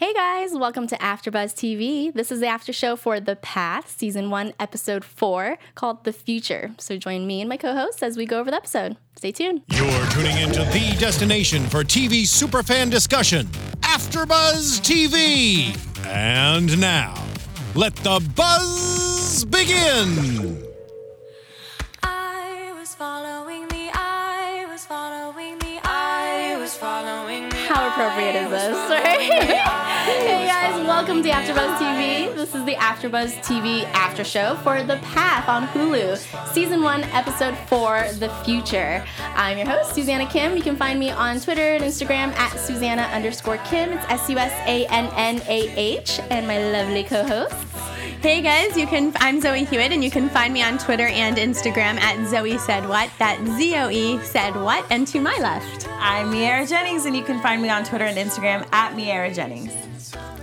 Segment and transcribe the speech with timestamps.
[0.00, 2.10] Hey guys, welcome to AfterBuzz TV.
[2.10, 6.70] This is the after show for The Path, season one, episode four, called The Future.
[6.78, 8.96] So join me and my co-hosts as we go over the episode.
[9.16, 9.60] Stay tuned.
[9.68, 13.44] You're tuning into the destination for TV superfan discussion,
[13.82, 15.76] AfterBuzz TV.
[16.06, 17.22] And now,
[17.74, 20.69] let the buzz begin.
[28.00, 29.20] Appropriate is this, right?
[29.20, 32.34] hey guys, welcome to AfterBuzz TV.
[32.34, 36.16] This is the AfterBuzz TV after show for The Path on Hulu,
[36.54, 39.04] season one, episode four, The Future.
[39.34, 40.56] I'm your host, Susannah Kim.
[40.56, 43.92] You can find me on Twitter and Instagram at Susannah underscore Kim.
[43.92, 47.70] It's S U S A N N A H, and my lovely co-hosts.
[48.22, 51.38] Hey guys, you can I'm Zoe Hewitt and you can find me on Twitter and
[51.38, 53.10] Instagram at Zoe Said What.
[53.18, 54.84] That Z O E Said What.
[54.90, 55.88] And to my left.
[55.88, 59.72] I'm Miaira Jennings, and you can find me on Twitter and Instagram at Miaira Jennings.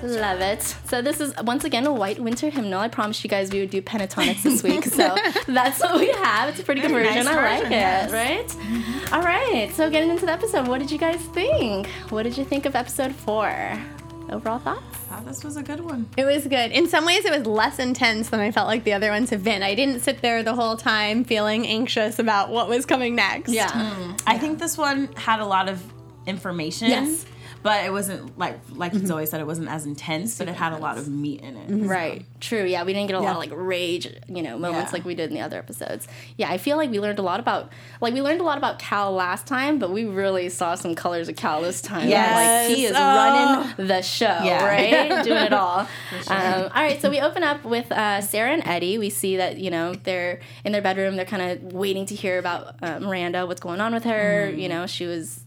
[0.04, 0.62] Love it.
[0.62, 2.80] So this is once again a white winter hymnal.
[2.80, 5.16] I promised you guys we would do Pentatonix this week, so
[5.48, 6.50] that's what we have.
[6.50, 7.26] It's a pretty good Very version.
[7.26, 7.76] nice I like version, it.
[7.76, 8.12] yes.
[8.12, 9.14] Right?
[9.14, 9.74] All right.
[9.74, 11.88] So getting into the episode, what did you guys think?
[12.10, 13.50] What did you think of episode four?
[14.30, 14.84] Overall thoughts?
[15.10, 16.06] Wow, this was a good one.
[16.18, 16.72] It was good.
[16.72, 19.42] In some ways, it was less intense than I felt like the other ones have
[19.44, 19.64] been.
[19.64, 23.52] I didn't sit there the whole time feeling anxious about what was coming next.
[23.54, 23.72] Yeah.
[23.72, 24.12] Hmm.
[24.28, 25.82] I think this one had a lot of
[26.28, 26.90] information.
[26.90, 27.26] Yes.
[27.64, 30.78] But it wasn't like like Zoe said, it wasn't as intense, but it had a
[30.78, 31.88] lot of meat in it.
[31.88, 32.26] Right.
[32.40, 32.64] True.
[32.66, 34.98] Yeah, we didn't get a lot of like rage, you know, moments Yeah.
[34.98, 36.08] like we did in the other episodes.
[36.38, 38.80] Yeah, I feel like we learned a lot about like we learned a lot about
[38.80, 42.08] Cal last time, but we really saw some colors of Cal this time.
[42.08, 42.68] Yes.
[42.70, 43.00] Like he is Oh.
[43.02, 44.66] running the show, Yeah.
[44.66, 45.24] right?
[45.26, 45.80] Doing it all.
[46.28, 48.98] Um, all right, so we open up with uh, Sarah and Eddie.
[48.98, 52.38] We see that, you know, they're in their bedroom, they're kind of waiting to hear
[52.40, 54.50] about uh, Miranda, what's going on with her.
[54.50, 55.44] You know, she was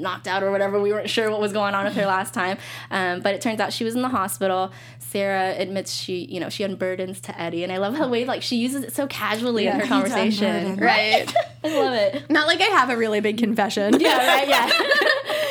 [0.00, 0.80] knocked out or whatever.
[0.80, 2.58] We weren't sure what was going on with her last time.
[2.90, 4.72] Um, but it turns out she was in the hospital.
[4.98, 7.64] Sarah admits she, you know, she unburdens to Eddie.
[7.64, 10.78] And I love the way, like, she uses it so casually in her conversation.
[10.88, 11.32] Right?
[11.64, 12.30] I love it.
[12.30, 13.98] Not like I have a really big confession.
[14.00, 14.66] Yeah, right, yeah.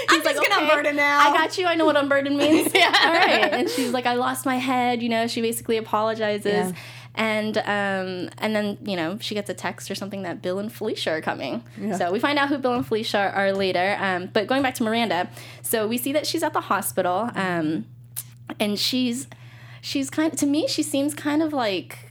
[0.09, 1.65] He's just gonna unburden now." I got you.
[1.65, 2.71] I know what unburden means.
[2.73, 2.93] yeah.
[3.05, 3.53] All right.
[3.53, 5.03] And she's like, I lost my head.
[5.03, 6.71] You know, she basically apologizes.
[6.71, 6.71] Yeah.
[7.17, 10.71] And um, and then you know she gets a text or something that Bill and
[10.71, 11.63] Felicia are coming.
[11.97, 13.97] So we find out who Bill and Felicia are, are later.
[13.99, 15.29] Um, but going back to Miranda,
[15.63, 17.85] so we see that she's at the hospital, um,
[18.59, 19.27] and she's
[19.81, 22.06] she's kind to me she seems kind of like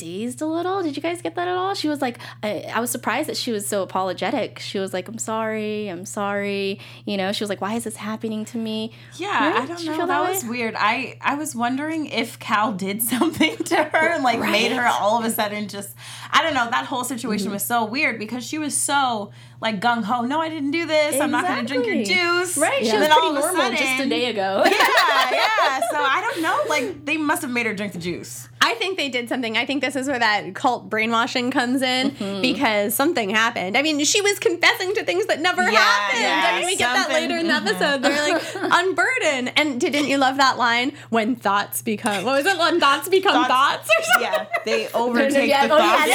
[0.00, 0.82] dazed a little.
[0.82, 1.74] Did you guys get that at all?
[1.74, 4.58] She was like, I, I was surprised that she was so apologetic.
[4.58, 6.80] She was like, I'm sorry, I'm sorry.
[7.04, 8.92] You know, she was like, why is this happening to me?
[9.16, 9.62] Yeah, Right?
[9.62, 9.96] I don't know.
[9.98, 10.74] That, that was weird.
[10.76, 15.18] I I was wondering if Cal did something to her and like made her all
[15.18, 15.94] of a sudden just
[16.32, 16.68] I don't know.
[16.70, 17.54] That whole situation Mm-hmm.
[17.54, 19.30] was so weird because she was so
[19.60, 20.22] like gung ho.
[20.22, 21.20] No, I didn't do this.
[21.20, 22.56] I'm not going to drink your juice.
[22.56, 22.82] Right?
[22.82, 24.62] She And was then pretty all of a normal just a day ago.
[24.66, 24.70] yeah,
[25.32, 25.80] yeah.
[25.90, 26.58] So I don't know.
[26.68, 28.48] Like they must have made her drink the juice.
[28.62, 29.56] I think they did something.
[29.56, 32.40] I think this is where that cult brainwashing comes in Mm-hmm.
[32.42, 33.76] because something happened.
[33.76, 36.20] I mean, she was confessing to things that never Yeah, happened.
[36.22, 37.66] yeah, I mean, we get that later in the mhm.
[37.66, 38.02] episode.
[38.02, 39.48] They're like, unburden.
[39.48, 40.92] And didn't you love that line?
[41.10, 42.58] When thoughts become, what was it?
[42.58, 44.32] When thoughts become thoughts, Thoughts- or something?
[44.32, 46.10] Yeah, they overtake Yeah, the oh, thoughts.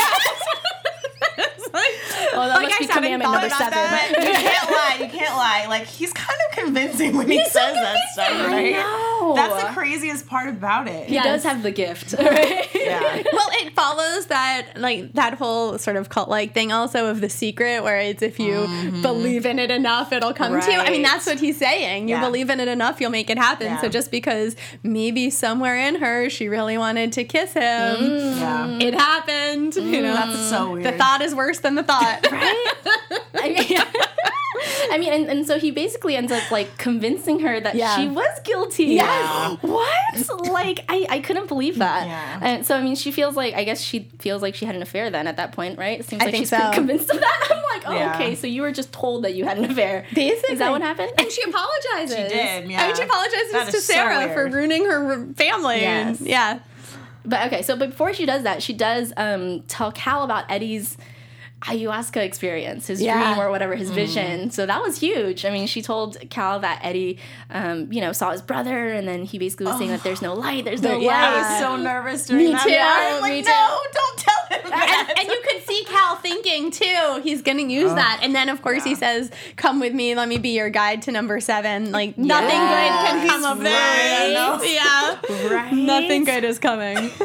[1.77, 1.83] Yeah.
[2.05, 3.71] It's like, Oh, that like must I be haven't commandment thought number seven.
[3.73, 4.09] that.
[4.11, 5.05] You can't lie.
[5.05, 5.65] You can't lie.
[5.69, 8.73] Like he's kind of convincing when he says that stuff, right?
[8.73, 9.33] know.
[9.35, 11.07] That's the craziest part about it.
[11.07, 11.25] He Yes.
[11.25, 12.13] does have the gift.
[12.25, 12.67] Right?
[12.73, 13.23] Yeah.
[13.33, 17.29] well, it follows that like that whole sort of cult like thing also of the
[17.29, 19.01] secret, where it's if you mm-hmm.
[19.01, 20.79] believe in it enough, it'll come to you.
[20.79, 22.09] I mean, that's what he's saying.
[22.09, 22.21] You Yeah.
[22.25, 23.67] believe in it enough, you'll make it happen.
[23.67, 23.81] Yeah.
[23.81, 28.39] So just because maybe somewhere in her she really wanted to kiss him, mm.
[28.39, 28.77] Yeah.
[28.87, 29.75] it happened.
[29.75, 30.01] You mm.
[30.03, 30.85] know, That's so weird.
[30.85, 32.19] the thought is worse than the thought.
[33.35, 33.77] I mean,
[34.91, 37.95] I mean and, and so he basically ends up like convincing her that Yeah.
[37.97, 38.85] she was guilty.
[38.85, 39.57] Yes.
[39.61, 40.49] What?
[40.51, 42.07] like I, I couldn't believe that.
[42.07, 42.39] Yeah.
[42.41, 44.81] And so I mean she feels like I guess she feels like she had an
[44.81, 45.99] affair then at that point, right?
[45.99, 46.71] It seems I like think she's pretty so.
[46.73, 47.47] convinced of that.
[47.51, 48.15] I'm like, oh Yeah.
[48.15, 50.05] okay, so you were just told that you had an affair.
[50.13, 50.53] Basically.
[50.53, 51.11] Is that what happened?
[51.17, 52.15] And she apologizes.
[52.15, 52.83] She did, yeah.
[52.83, 55.81] I mean, she apologizes That to is so Sarah for ruining her family.
[55.81, 56.19] Yes.
[56.19, 56.59] And, yeah.
[57.25, 60.95] But okay, so before she does that, she does um, tell Cal about Eddie's
[61.65, 63.23] ayahuasca experience, his Yeah.
[63.33, 63.95] dream or whatever, his Mm-hmm.
[63.95, 64.51] vision.
[64.51, 65.45] So that was huge.
[65.45, 67.17] I mean, she told Cal that Eddie,
[67.49, 70.33] um, you know, saw his brother, and then he basically was saying that there's no
[70.33, 71.07] light, there's no Yeah.
[71.07, 71.33] light.
[71.33, 72.75] I was so nervous during Me that too.
[72.75, 73.23] part.
[73.23, 73.49] I'm Me too.
[73.49, 75.05] no, don't tell him that.
[75.09, 78.19] and, and you could see Cal thinking too, he's gonna use that.
[78.21, 81.11] And then of course he says, Come with me, let me be your guide to
[81.11, 81.91] number seven.
[81.91, 83.31] Like nothing good can Yes.
[83.31, 83.65] come of Right.
[83.65, 84.61] that.
[84.63, 85.49] Yeah.
[85.55, 85.73] Right.
[85.73, 87.09] Nothing good is coming.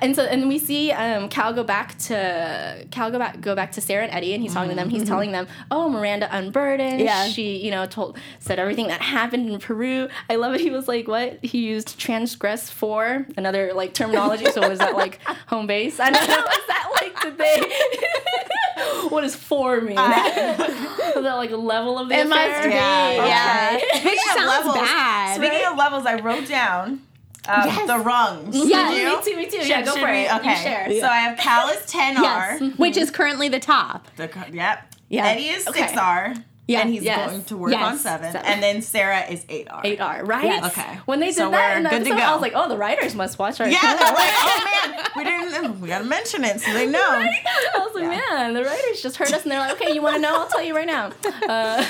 [0.00, 3.72] And so, and we see um, Cal go back to Cal go back go back
[3.72, 4.88] to Sarah and Eddie, and he's talking to them.
[4.88, 5.10] He's mm-hmm.
[5.10, 7.00] telling them, "Oh, Miranda unburdened.
[7.00, 7.28] Yeah.
[7.28, 10.08] She, you know, told said everything that happened in Peru.
[10.28, 10.60] I love it.
[10.60, 11.44] He was like, what?
[11.44, 14.46] He used transgress for another like terminology.
[14.50, 16.00] so was that like home base?
[16.00, 16.36] I don't know.
[16.36, 19.08] Is that like did they?
[19.08, 19.90] what does for mean?
[19.92, 22.70] is that like level of the It must be.
[22.70, 23.76] Yeah, Yeah.
[23.76, 24.00] okay.
[24.00, 25.36] Speaking of levels, bad.
[25.36, 27.02] speaking of levels, I wrote down
[27.48, 28.54] um, the rungs.
[28.56, 28.92] Yes.
[28.92, 29.16] Did you?
[29.36, 29.56] Me too.
[29.56, 29.68] Me too.
[29.68, 30.30] Yeah, go for we- it.
[30.30, 30.54] You Okay.
[30.62, 31.00] share.
[31.00, 32.22] So I have Cal is 10R.
[32.60, 32.78] Yes.
[32.78, 34.06] Which is currently the top.
[34.16, 34.94] The, yep.
[35.08, 35.26] Yeah.
[35.28, 35.86] Eddie is Okay.
[35.86, 36.44] 6R.
[36.68, 36.82] Yeah.
[36.82, 37.30] And he's Yes.
[37.30, 37.82] going to work Yes.
[37.82, 38.30] on 7.
[38.32, 38.46] Seven.
[38.46, 39.82] And then Sarah is 8R.
[39.84, 40.44] 8R, right?
[40.44, 40.64] Yes.
[40.66, 40.98] Okay.
[41.06, 42.68] When they did So that we're in the good to episode, I was like, oh,
[42.68, 43.86] the writers must watch our Yeah, show.
[43.96, 47.00] they're like, oh man, we didn't, we gotta mention it so they know.
[47.02, 48.20] I was like, yeah.
[48.36, 50.34] man, the writers just heard us and they're like, okay, you want to know?
[50.40, 51.10] I'll tell you right now.
[51.48, 51.82] Uh,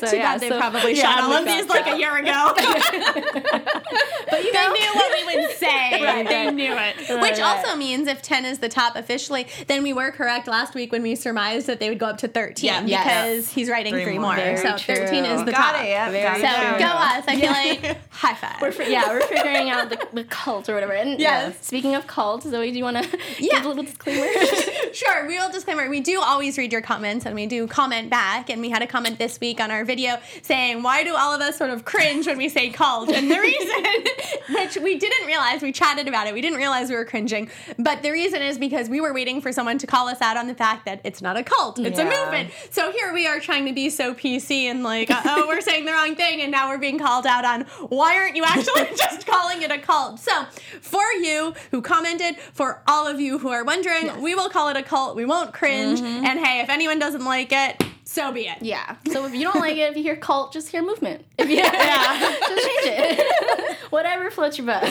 [0.00, 2.16] so, Too yeah, bad they so- probably yeah, shot all of these like a year
[2.22, 2.52] ago.
[2.56, 6.02] But you they know, knew what we would say.
[6.02, 6.54] Right, they right.
[6.54, 6.74] knew it.
[6.76, 7.40] Right, Which right.
[7.64, 11.02] also means if 10 is the top officially, then we were correct last week when
[11.02, 12.82] we surmised that they would go up to 13 Yeah.
[12.84, 13.04] Yes.
[13.04, 14.36] because he's writing three, Three more.
[14.36, 14.56] more.
[14.56, 14.94] So true.
[14.96, 15.82] 13 is the Got top.
[15.84, 16.10] it, yeah.
[16.10, 16.78] Very So got it.
[16.78, 17.24] go us.
[17.28, 17.50] I feel
[17.90, 18.60] like high five.
[18.60, 20.92] we're fi- yeah, we're figuring out the, the cult or whatever.
[20.92, 21.56] And Yes.
[21.60, 23.56] speaking of cult, Zoe, do you want to Yeah.
[23.56, 24.26] give a little disclaimer?
[24.94, 25.90] Sure, real disclaimer.
[25.90, 28.48] We do always read your comments and we do comment back.
[28.48, 31.40] And we had a comment this week on our video saying, Why do all of
[31.40, 33.08] us sort of cringe when we say cult?
[33.10, 36.94] And the reason, which we didn't realize, we chatted about it, we didn't realize we
[36.94, 37.50] were cringing.
[37.76, 40.46] But the reason is because we were waiting for someone to call us out on
[40.46, 42.50] the fact that it's not a cult, it's a movement.
[42.70, 45.84] So here we are trying to be so PC and like, uh, oh, we're saying
[45.84, 46.40] the wrong thing.
[46.40, 49.78] And now we're being called out on why aren't you actually just calling it a
[49.78, 50.20] cult?
[50.20, 50.44] So
[50.80, 54.76] for you who commented, for all of you who are wondering, we will call it
[54.76, 55.16] a cult.
[55.16, 56.00] We won't cringe.
[56.00, 56.24] Mm-hmm.
[56.24, 58.58] And hey, if anyone doesn't like it, so be it.
[58.60, 58.96] yeah.
[59.10, 61.24] So if you don't like it, if you hear cult, just hear movement.
[61.38, 63.76] If you, just change it.
[63.90, 64.84] Whatever floats your boat.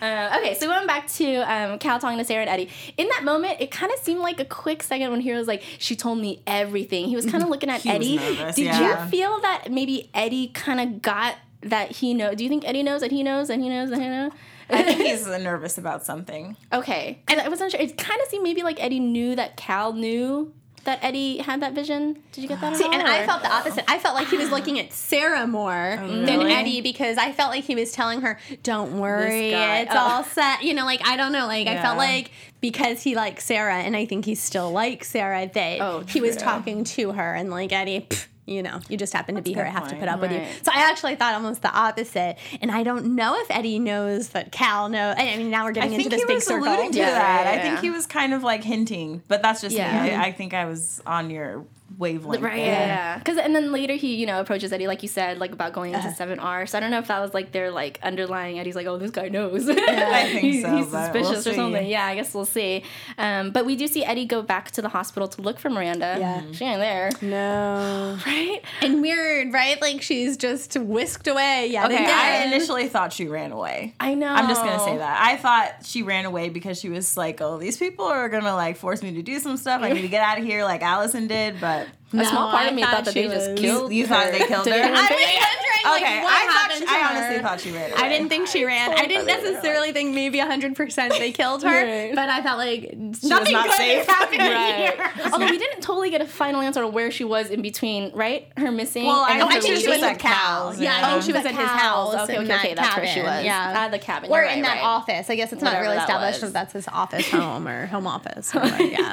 [0.00, 2.68] Uh, okay, so going back to um, Cal talking to Sarah and Eddie.
[2.96, 5.62] In that moment, it kind of seemed like a quick second when he was like,
[5.78, 7.06] she told me everything.
[7.06, 8.16] He was kind of looking at Eddie.
[8.16, 9.04] nervous, Did yeah.
[9.04, 12.34] you feel that maybe Eddie kind of got that he know?
[12.34, 14.32] Do you think Eddie knows that he knows and he knows that he knows?
[14.70, 16.56] I think he's nervous about something.
[16.72, 17.80] Okay, and I wasn't sure.
[17.80, 20.52] It kind of seemed maybe like Eddie knew that Cal knew
[20.88, 22.16] that Eddie had that vision.
[22.32, 22.72] Did you get that?
[22.72, 23.84] At See, all, and I felt the opposite.
[23.86, 26.50] I felt like he was looking at Sarah more than really?
[26.52, 29.98] Eddie because I felt like he was telling her, "Don't worry, it's Oh.
[29.98, 32.30] all set." You know, like I don't know, like I felt like
[32.62, 36.36] because he likes Sarah, and I think he still likes Sarah, that Oh, he was
[36.36, 38.06] talking to her, and like Eddie.
[38.08, 39.62] pff, you know, you just happen to be here.
[39.64, 40.42] I good have to put up with you.
[40.62, 44.52] So I actually thought almost the opposite, and I don't know if Eddie knows that
[44.52, 45.14] Cal knows.
[45.18, 46.66] I mean, now we're I getting into think this he big was circle.
[46.68, 47.44] alluding to Yeah, that.
[47.54, 50.02] yeah, I think he was kind of like hinting, but that's just Yeah.
[50.04, 50.10] me.
[50.12, 51.64] I, I think I was on your
[51.96, 52.42] wavelength.
[52.42, 52.66] Right, there.
[52.66, 53.18] yeah, yeah.
[53.18, 55.94] Because and then later he, you know, approaches Eddie like you said, like about going
[55.94, 56.66] into seven R.
[56.66, 59.10] So I don't know if that was like their like underlying Eddie's like, oh, this
[59.10, 59.68] guy knows.
[59.68, 61.86] I think he's, so, he's but we'll suspicious or something.
[61.86, 62.84] Yeah, I guess we'll see.
[63.16, 66.16] Um, but we do see Eddie go back to the hospital to look for Miranda.
[66.18, 66.42] Yeah.
[66.52, 67.10] she ain't there.
[67.22, 68.18] No.
[68.28, 68.60] Right?
[68.82, 69.80] And weird, right?
[69.80, 71.68] Like she's just whisked away.
[71.70, 71.86] Yeah.
[71.86, 73.94] Okay, I initially thought she ran away.
[73.98, 74.28] I know.
[74.28, 75.20] I'm just gonna say that.
[75.20, 78.76] I thought she ran away because she was like, "Oh, these people are gonna like
[78.76, 79.82] force me to do some stuff.
[79.82, 81.77] I need to get out of here, like Allison did." But
[82.12, 83.92] A small part of me thought that she they just killed.
[83.92, 84.92] You, thought they killed Did her?
[84.94, 87.16] I think- wondering, like, okay, what I happened she, to I her?
[87.18, 88.00] honestly thought she ran away.
[88.02, 88.92] I didn't think she ran.
[88.92, 92.14] I didn't necessarily think maybe 100% they killed her, Right.
[92.14, 94.00] but I felt like nothing not good safe.
[94.02, 94.94] is happening Right.
[94.94, 95.10] here.
[95.32, 98.48] Although we didn't totally get a final answer on where she was in between, right?
[98.56, 99.06] Her missing.
[99.06, 100.80] Well, I and know her I think she was at Cal's.
[100.80, 102.14] Yeah, I think she was at his house.
[102.14, 102.74] Okay, okay, okay.
[102.74, 103.44] That's where she was.
[103.44, 103.74] Yeah.
[103.76, 104.30] At the cabin.
[104.30, 105.30] Or in that office.
[105.30, 108.52] I guess it's not really established if that's his office home or home office.
[108.88, 109.12] Yeah.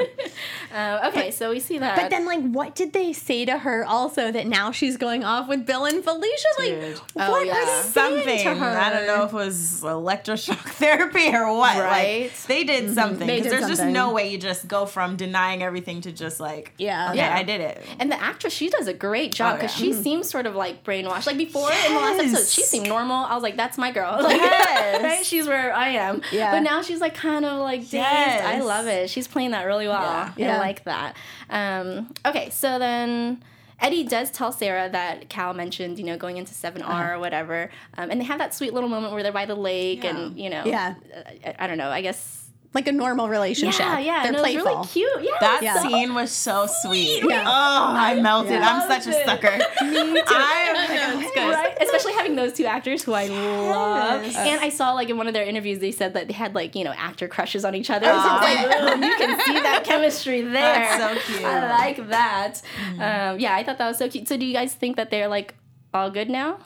[0.74, 1.96] Uh, okay, so we see that.
[1.96, 5.48] But then, like, what did they say to her also that now she's going off
[5.48, 6.48] with Bill and Felicia?
[6.60, 7.02] Like, Dude.
[7.18, 7.54] Oh, what yeah.
[7.66, 8.44] they something.
[8.44, 8.66] to her?
[8.78, 11.78] I don't know if it was electroshock therapy or what.
[11.78, 12.24] Right.
[12.24, 15.64] Like they did something because did there's just no way you just go from denying
[15.64, 17.10] everything to just like Yeah.
[17.10, 17.36] okay, Yeah.
[17.36, 17.84] I did it.
[18.00, 19.86] And the actress, she does a great job Oh, because yeah.
[19.88, 21.28] she seems sort of like brainwashed.
[21.28, 23.26] Like before in the last episode, she seemed normal.
[23.26, 24.18] I was like, that's my girl.
[24.24, 25.04] Like, Yes.
[25.04, 25.26] right?
[25.26, 26.22] She's where I am.
[26.32, 26.52] Yeah.
[26.52, 27.96] But now she's like kind of like dazed.
[28.06, 29.10] I love it.
[29.10, 30.02] She's playing that really well.
[30.02, 30.32] Yeah.
[30.38, 30.56] Yeah.
[30.56, 31.16] I like that.
[31.50, 33.44] Um, okay, so then.
[33.80, 37.12] Eddie does tell Sarah that Cal mentioned, you know, going into 7R Uh-huh.
[37.14, 37.70] or whatever.
[37.98, 40.16] Um, and they have that sweet little moment where they're by the lake Yeah.
[40.18, 40.96] and, you know, Yeah.
[41.16, 42.45] uh, I, I don't know, I guess.
[42.76, 43.80] Like a normal relationship.
[43.80, 44.24] Yeah, yeah.
[44.24, 44.66] They're and playful.
[44.66, 45.24] really cute.
[45.24, 45.32] Yeah.
[45.40, 45.82] That Yeah.
[45.82, 47.24] scene was so sweet.
[47.24, 47.46] Yeah.
[47.48, 48.52] Oh, I melted.
[48.52, 48.70] Yeah.
[48.70, 49.26] I'm such a it.
[49.26, 49.52] sucker.
[49.86, 50.24] Me too.
[50.28, 51.78] I, right?
[51.82, 54.26] Especially having those two actors who I love.
[54.26, 54.36] Yes.
[54.36, 56.76] And I saw like in one of their interviews they said that they had like,
[56.76, 58.08] you know, actor crushes on each other.
[58.08, 60.52] So it's like, you can see that chemistry there.
[60.52, 61.46] That's so cute.
[61.46, 62.62] I like that.
[62.96, 64.28] Um, yeah, I thought that was so cute.
[64.28, 65.56] So do you guys think that they're like
[65.94, 66.60] all good now?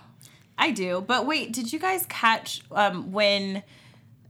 [0.58, 1.02] I do.
[1.06, 3.62] But wait, did you guys catch um, when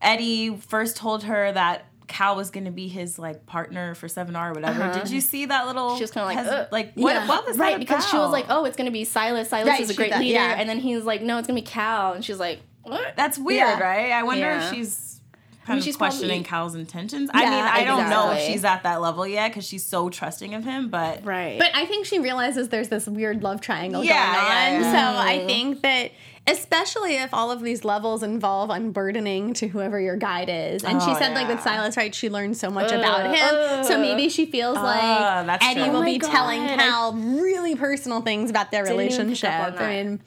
[0.02, 4.36] Eddie first told her that Cal was going to be his like partner for Seven
[4.36, 4.92] R or whatever?
[4.94, 5.90] Did you see that little?
[5.90, 5.98] Uh-huh.
[5.98, 7.28] She was kinda like, hes- like what, Yeah.
[7.28, 9.50] what was right that because she was like, "Oh, it's gonna be Silas.
[9.50, 10.56] Silas Right, is a great thought- leader," yeah.
[10.58, 13.60] and then he's like, "No, it's gonna be Cal," and she's like, "What?" That's weird,
[13.60, 13.80] Yeah.
[13.80, 14.12] right?
[14.12, 14.64] I wonder Yeah.
[14.70, 15.22] if she's
[15.66, 17.30] kind mean, of she's questioning probably- Cal's intentions.
[17.32, 20.56] I mean, I don't know if she's at that level yet because she's so trusting
[20.56, 21.60] of him, but Right.
[21.60, 24.52] But I think she realizes there's this weird love triangle Yeah, going on.
[24.52, 25.14] yeah, yeah.
[25.14, 26.10] So I think that
[26.50, 30.84] especially if all of these levels involve unburdening to whoever your guide is.
[30.84, 31.62] And she Oh, said like with.
[31.62, 33.84] Silas, right, she learned so much Ugh, about him.
[33.84, 35.92] so maybe she feels Ah, like Eddie true.
[35.92, 39.50] will Oh be my telling Cal really personal things about their Didn't relationship.
[39.52, 39.82] up on that.
[39.84, 40.20] I mean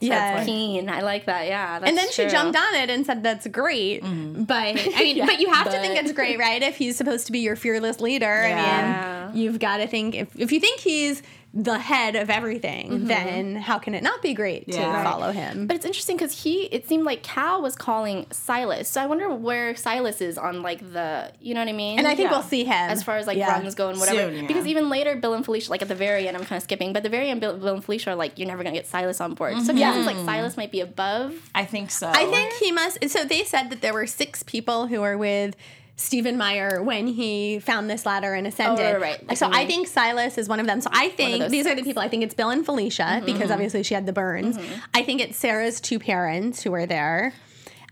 [0.00, 0.44] yeah, yeah.
[0.44, 0.88] keen.
[0.88, 1.46] I like that.
[1.46, 4.00] Yeah, that's And then she jumped on it and said that's great.
[4.02, 4.08] But
[4.96, 6.62] I mean, Yeah, but you have to think it's great, right?
[6.62, 9.28] If he's supposed to be your fearless leader, Yeah.
[9.28, 12.90] I mean, you've got to think if if you think he's the head of everything,
[12.90, 13.06] mm-hmm.
[13.08, 14.84] then how can it not be great Yeah.
[14.84, 15.02] to Right.
[15.04, 15.66] follow him?
[15.66, 18.88] But it's interesting because he, it seemed like Cal was calling Silas.
[18.88, 21.98] So I wonder where Silas is on like the, you know what I mean?
[21.98, 22.38] and I think Yeah.
[22.38, 23.50] we'll see him as far as like Yeah.
[23.50, 24.18] runs go and whatever.
[24.30, 24.46] Soon, yeah.
[24.46, 26.92] Because even later, Bill and Felicia, like at the very end, I'm kind of skipping,
[26.92, 29.20] but the very end, Bill, Bill and Felicia are like, you're never gonna get Silas
[29.20, 29.60] on board.
[29.62, 30.26] So yeah, it seems like hmm.
[30.26, 31.50] Silas might be above.
[31.54, 32.08] I think so.
[32.08, 33.08] I think he must.
[33.10, 35.56] So they said that there were six people who were with
[36.00, 38.82] Stephen Meyer when he found this ladder and ascended.
[38.82, 39.28] Oh, right, right.
[39.28, 40.80] Like so when I think Silas is one of them.
[40.80, 42.02] So I think those these are the people.
[42.02, 43.26] I think it's Bill and Felicia mm-hmm.
[43.26, 44.56] because obviously she had the burns.
[44.56, 44.80] Mm-hmm.
[44.94, 47.34] I think it's Sarah's two parents who were there.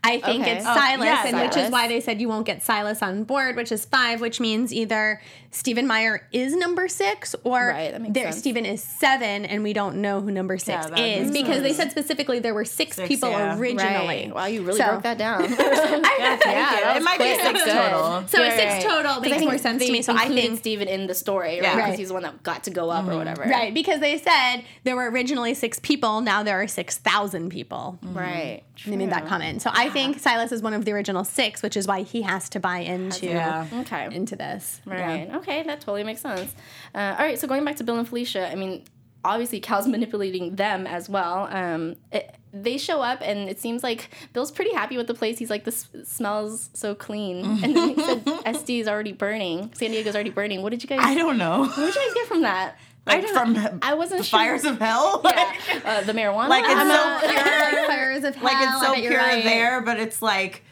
[0.02, 0.56] I think Okay.
[0.56, 3.24] it's Oh, Silas, yeah, and which is why they said you won't get Silas on
[3.24, 8.32] board, which is five, which means either Stephen Meyer is number six or Right, there.
[8.32, 11.72] Stephen is seven, and we don't know who number six that is makes because they
[11.72, 13.58] said specifically there were six, Six, people yeah.
[13.58, 14.26] originally.
[14.26, 14.34] Right.
[14.34, 15.44] Wow, you really So- broke that down.
[15.44, 18.28] yeah, Yeah, that it was might be six total.
[18.28, 18.82] So Yeah, six right.
[18.82, 20.02] total 'Cause makes more sense to me.
[20.02, 21.62] So I included think Stephen in the story, right?
[21.62, 21.74] Yeah.
[21.76, 21.98] Because Right.
[21.98, 23.18] he's the one that got to go up or mm-hmm.
[23.18, 23.42] whatever.
[23.42, 26.20] right because they said there were originally six people.
[26.20, 27.98] Now there are six thousand people.
[28.04, 28.18] Mm-hmm.
[28.18, 28.62] Right.
[28.86, 29.60] They made that comment.
[29.62, 32.48] So I think Silas is one of the original six, which is why he has
[32.50, 33.66] to buy into Yeah.
[33.80, 34.08] Okay.
[34.12, 34.80] into this.
[34.84, 35.28] Right.
[35.38, 36.54] Okay, that totally makes sense.
[36.94, 38.84] Uh, all right, so going back to Bill and Felicia, I mean,
[39.24, 41.48] obviously Cal's manipulating them as well.
[41.50, 45.38] Um, it, they show up, and it seems like Bill's pretty happy with the place.
[45.38, 49.70] He's like, "This smells so clean," and then he said, "SD is already burning.
[49.74, 51.00] San Diego's already burning." What did you guys?
[51.02, 51.60] I don't know.
[51.60, 52.78] what did you guys get from that?
[53.06, 53.78] Like I from.
[53.82, 54.38] I wasn't the sure.
[54.38, 55.22] fires of hell.
[55.24, 56.48] Yeah, uh, the marijuana.
[56.48, 57.86] Like it's I'm so not- pure.
[57.86, 58.44] Fires of hell.
[58.44, 59.44] like it's so pure right.
[59.44, 60.62] there, but it's like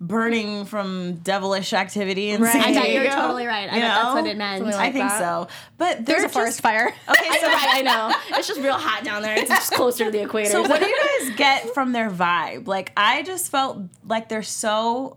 [0.00, 2.52] burning from devilish activity in Right.
[2.52, 3.70] San I bet you're totally right.
[3.72, 4.60] I You bet that's what it meant.
[4.62, 5.18] Something I think that.
[5.18, 5.48] so.
[5.78, 6.86] But There's there's a forest just, fire.
[7.08, 8.12] Okay, so right, I know.
[8.38, 9.36] It's just real hot down there.
[9.38, 10.50] It's just closer to the equator.
[10.50, 12.66] So what do you guys get from their vibe?
[12.66, 15.16] Like I just felt like they're so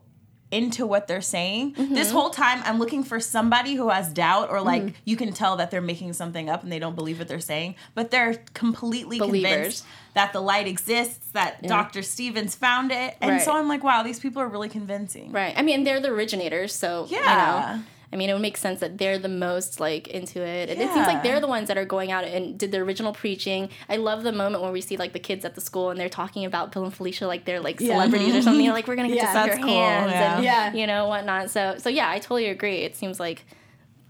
[0.51, 1.73] into what they're saying.
[1.73, 1.93] Mm-hmm.
[1.93, 5.57] This whole time I'm looking for somebody who has doubt or like you can tell
[5.57, 9.19] that they're making something up and they don't believe what they're saying, but they're completely
[9.19, 9.51] Believers.
[9.51, 12.01] convinced that the light exists, that Dr.
[12.01, 13.15] Stevens found it.
[13.21, 13.41] And Right.
[13.41, 15.31] so I'm like, wow, these people are really convincing.
[15.31, 15.53] Right.
[15.57, 17.75] I mean, they're the originators, so you Yeah.
[17.77, 17.83] know.
[18.11, 20.69] I mean, it would make sense that they're the most like into it.
[20.69, 23.11] And it seems like they're the ones that are going out and did the original
[23.11, 23.69] preaching.
[23.89, 26.07] I love the moment where we see like the kids at the school and they're
[26.07, 27.93] talking about Bill and Felicia like they're like Yeah.
[27.95, 28.67] celebrities or something.
[28.69, 29.23] Like we're gonna get Yeah.
[29.23, 30.35] to see That's their cool, hands yeah.
[30.35, 30.73] and Yeah.
[30.73, 31.49] you know whatnot.
[31.49, 32.77] So so yeah, I totally agree.
[32.83, 33.45] It seems like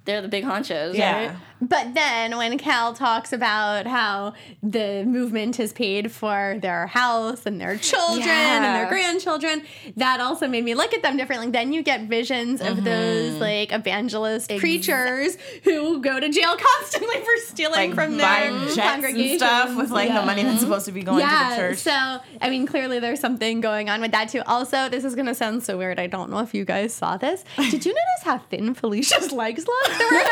[0.05, 0.93] they're the big honchos.
[0.93, 1.27] Yeah.
[1.29, 1.35] Right?
[1.61, 7.59] But then when Cal talks about how the movement has paid for their house and
[7.59, 9.63] their children and their grandchildren,
[9.95, 11.49] that also made me look at them differently.
[11.49, 12.85] Then you get visions of mm-hmm.
[12.85, 19.39] those like evangelist preachers who go to jail constantly for stealing Like from their congregation
[19.39, 21.77] stuff with like the money that's supposed to be going to the church.
[21.77, 24.41] so I mean, clearly there's something going on with that too.
[24.45, 25.99] Also, this is gonna sound so weird.
[25.99, 27.43] I don't know if you guys saw this.
[27.55, 29.91] Did you notice how thin Felicia's legs look?
[29.97, 30.23] There were,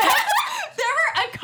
[0.78, 1.38] there were a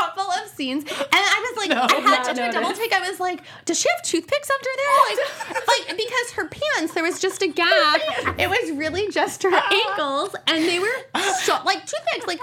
[0.56, 2.94] scenes, and I was like, I had to do a double take.
[2.94, 5.56] I was like, does she have toothpicks under there?
[5.56, 8.02] Like, like because her pants, there was just a gap.
[8.40, 10.88] It was really just her ankles, and they were
[11.44, 12.28] so like toothpicks.
[12.28, 12.40] Like,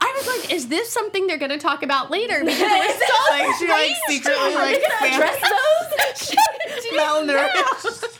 [0.00, 2.40] I was like, is this something they're gonna talk about later?
[2.44, 4.82] Because it was so like she like secretly like
[5.16, 6.36] Dress those?
[6.96, 8.15] malnourished.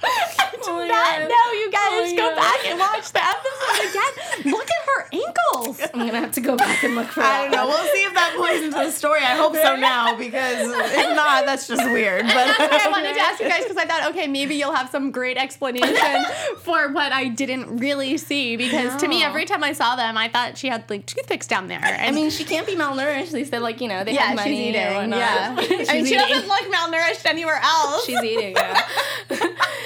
[0.00, 1.28] Do oh my not God.
[1.28, 2.12] know, you guys.
[2.12, 2.36] Oh Go God.
[2.36, 4.52] back and watch the episode again.
[4.52, 5.80] Look at her ankles.
[5.94, 7.66] I'm gonna have to go back and look for I don't know.
[7.66, 9.20] We'll see if that plays into the story.
[9.20, 12.24] I hope so now because if not, that's just weird.
[12.38, 14.74] But That's why I wanted to ask you guys because I thought, okay, maybe you'll
[14.74, 16.24] have some great explanation
[16.58, 18.56] for what I didn't really see.
[18.56, 21.68] Because to me, every time I saw them, I thought she had like toothpicks down
[21.68, 21.80] there.
[21.82, 23.30] I mean, she can't be malnourished.
[23.30, 25.10] They said like you know they yeah, have money she's eating.
[25.10, 26.28] Yeah, she's I mean, she eating.
[26.28, 28.04] doesn't look malnourished anywhere else.
[28.04, 28.54] She's eating.
[28.56, 28.86] Yeah.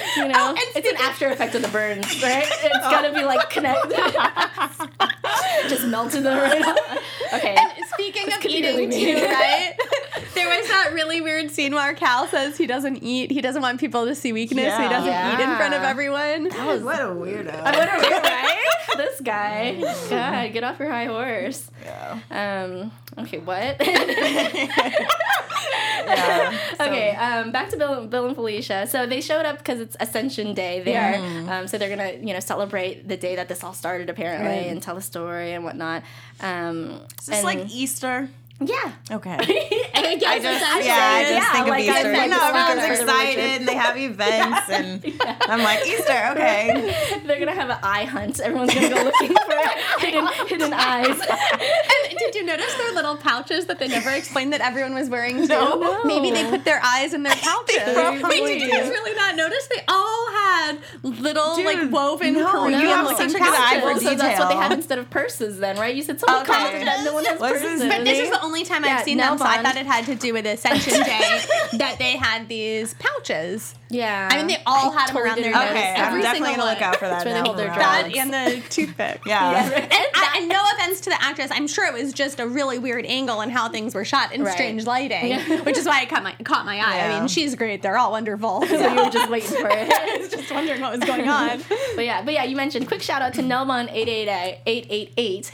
[0.17, 2.45] you know, Oh, and it's an speaking- after effect of the burns, right?
[2.47, 3.93] It's gotta be like connected.
[5.69, 6.77] Just melted them right off.
[7.33, 7.55] Okay.
[7.57, 9.73] And speaking of eating too, right?
[10.35, 13.31] There there was that really weird scene where Cal says he doesn't eat.
[13.31, 14.75] He doesn't want people to see weakness.
[14.75, 15.89] So he doesn't eat in front of Yeah.
[15.89, 16.45] everyone.
[16.83, 17.63] What a weirdo.
[17.63, 18.59] right?
[18.97, 19.79] this guy.
[20.09, 21.69] God, get off your high horse.
[21.83, 22.19] Yeah.
[22.29, 22.91] Um.
[23.23, 23.39] Okay.
[23.39, 23.77] What?
[26.13, 26.57] Yeah.
[26.79, 27.15] okay.
[27.15, 27.51] Um.
[27.51, 28.87] Back to Bill, Bill and Felicia.
[28.87, 31.15] So they showed up because it's Ascension Day there.
[31.51, 31.67] Um.
[31.67, 34.67] So they're gonna, you know, celebrate the day that this all started apparently, Right.
[34.67, 36.03] and tell a story and whatnot.
[36.41, 36.99] Um.
[37.19, 38.29] Is this like Easter?
[38.67, 39.15] Yeah.
[39.15, 39.37] Okay.
[39.95, 42.13] I guess I just, actually- yeah, I just yeah, think like of I Easter.
[42.15, 45.03] said, You know, everyone's excited and they have events, and
[45.49, 47.21] I'm like, Easter, okay.
[47.25, 48.39] They're gonna have an eye hunt.
[48.39, 51.07] Everyone's gonna go looking for hidden hidden eyes.
[51.19, 55.41] And did you notice their little pouches that they never explained that everyone was wearing
[55.41, 55.47] too?
[55.47, 56.03] No.
[56.03, 57.77] Maybe they put their eyes in their pouches.
[58.19, 59.67] probably Wait, did you guys really not notice?
[59.67, 63.53] They all had little Dude, like woven no, Korean you have looking such a good
[63.53, 64.03] eye for pouches.
[64.03, 65.95] so that's what they have instead of purses, then, right?
[65.95, 66.53] You said someone Okay.
[66.53, 67.81] commented that no one has What's purses.
[67.87, 70.05] But this is the only time Yeah, I've seen them, so I thought it had
[70.05, 71.41] to do with Ascension Day
[71.79, 73.73] that they had these pouches.
[73.93, 74.29] Yeah.
[74.31, 75.63] I mean, they all had them around their didn't nose.
[75.69, 76.11] notice Okay, that.
[76.13, 77.23] I'm definitely gonna look out for that.
[77.23, 78.13] That's where they now hold their from drugs.
[78.13, 78.33] That and
[78.63, 79.21] the toothpick.
[79.27, 79.69] Yeah.
[79.93, 82.79] And, I, and no offense to the actress, I'm sure it was just a really
[82.79, 84.53] weird angle and how things were shot in Right.
[84.53, 87.01] strange lighting, which is why it caught my caught my eye.
[87.07, 88.65] I mean, she's great; they're all wonderful.
[88.65, 89.91] So you were just waiting for it.
[89.91, 91.61] I was just wondering what was going on.
[91.95, 95.13] But yeah, but yeah, you mentioned quick shout out to Nelmon eight eight eight eight
[95.17, 95.49] eight, who's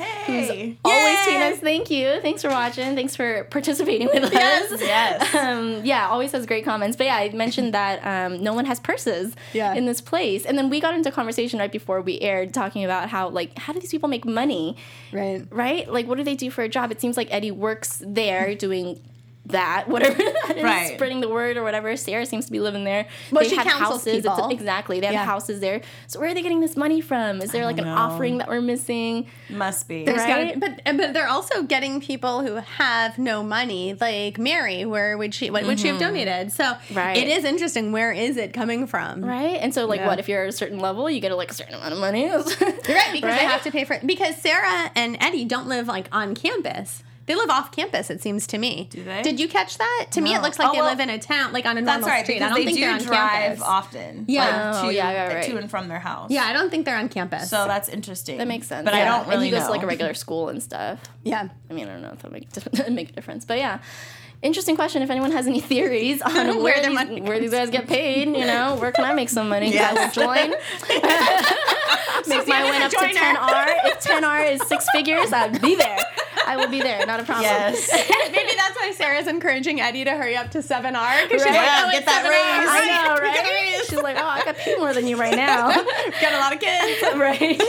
[0.47, 0.77] Hey.
[0.85, 1.33] always Yay!
[1.33, 1.59] tweeting us.
[1.59, 4.31] Thank you, thanks for watching, thanks for participating with us.
[4.33, 4.81] Yes.
[4.81, 5.35] Yes.
[5.35, 6.95] Um, yeah, always has great comments.
[6.95, 9.73] But yeah, I mentioned that um, Um, no one has purses Yeah.
[9.73, 13.09] in this place, and then we got into conversation right before we aired, talking about
[13.09, 14.75] how like how do these people make money,
[15.11, 15.43] Right.
[15.49, 15.91] right?
[15.91, 16.91] Like what do they do for a job?
[16.91, 18.99] It seems like Eddie works there doing
[19.49, 20.93] that, whatever that is, Right.
[20.95, 21.95] spreading the word or whatever.
[21.97, 23.07] Sarah seems to be living there.
[23.31, 24.07] Well, they she have counsels houses.
[24.19, 24.49] It's- people.
[24.49, 25.25] exactly, they have Yeah.
[25.25, 25.81] houses there.
[26.07, 27.41] So where are they getting this money from?
[27.41, 27.95] Is there like an know.
[27.95, 29.27] offering that we're missing?
[29.49, 30.05] Must be.
[30.05, 30.59] There's Right?
[30.59, 34.85] gotta- but but they're also getting people who have no money, like Mary.
[34.85, 35.49] Where would she?
[35.49, 36.05] What would she have mm-hmm.
[36.05, 36.51] donated?
[36.51, 37.17] So Right.
[37.17, 37.91] it is interesting.
[37.91, 39.23] Where is it coming from?
[39.23, 40.07] Right, and so like, Yeah.
[40.07, 41.99] what if you're at a certain level, you get a, like a certain amount of
[41.99, 42.19] money?
[42.29, 44.05] You're right because they have to pay for it.
[44.05, 47.03] Because Sarah and Eddie don't live like on campus.
[47.29, 48.09] They live off campus.
[48.09, 48.87] It seems to me.
[48.89, 49.21] Do they?
[49.21, 50.07] Did you catch that?
[50.13, 51.81] To me, it looks like Oh, they well, live in a town, like on a
[51.81, 52.25] normal That's right.
[52.25, 52.41] street.
[52.41, 53.61] I don't they think do they're on drive campus.
[53.61, 54.25] often.
[54.27, 54.71] Yeah.
[54.71, 55.43] like, Oh, to, yeah, yeah, right.
[55.45, 56.31] to and from their house.
[56.31, 57.47] Yeah, I don't think they're on campus.
[57.51, 58.39] So that's interesting.
[58.39, 58.83] That makes sense.
[58.83, 59.01] But yeah.
[59.03, 59.65] I don't really And he goes know.
[59.67, 60.99] to like a regular school and stuff.
[61.23, 61.49] yeah.
[61.69, 63.77] I mean, I don't know if that make, make a difference, but yeah.
[64.41, 65.01] Interesting question.
[65.03, 67.87] If anyone has any theories on Where where, their these, money where these guys get
[67.87, 69.71] paid, you know, where can I make some money?
[69.71, 69.95] Yes.
[69.95, 70.51] I will join.
[72.27, 73.75] make my win up to 10R.
[73.85, 75.97] If 10R is six figures, I'd be there.
[76.49, 77.05] I will be there.
[77.05, 77.45] Not a problem.
[77.45, 77.89] Yes.
[78.31, 81.23] Maybe that's why Sarah's encouraging Eddie to hurry up to 7R.
[81.27, 82.29] Because she's like, Yeah, oh, get that 7R.
[82.29, 82.69] raise.
[82.69, 83.21] I know, Right?
[83.21, 83.33] right?
[83.35, 83.87] Get a raise.
[83.87, 85.69] She's like, oh, I got paid more than you right now.
[86.21, 87.01] Got a lot of kids.
[87.17, 87.59] right.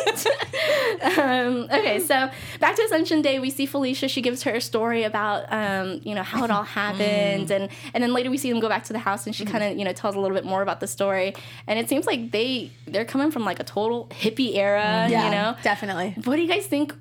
[1.19, 4.09] um, okay, so back to Ascension Day, we see Felicia.
[4.09, 8.13] She gives her story about um, you know how it all happened, and and then
[8.13, 9.93] later we see them go back to the house, and she kind of you know
[9.93, 11.35] tells a little bit more about the story.
[11.67, 15.57] And it seems like they they're coming from like a total hippie era, you know.
[15.63, 16.15] definitely.
[16.25, 16.95] What do you guys think?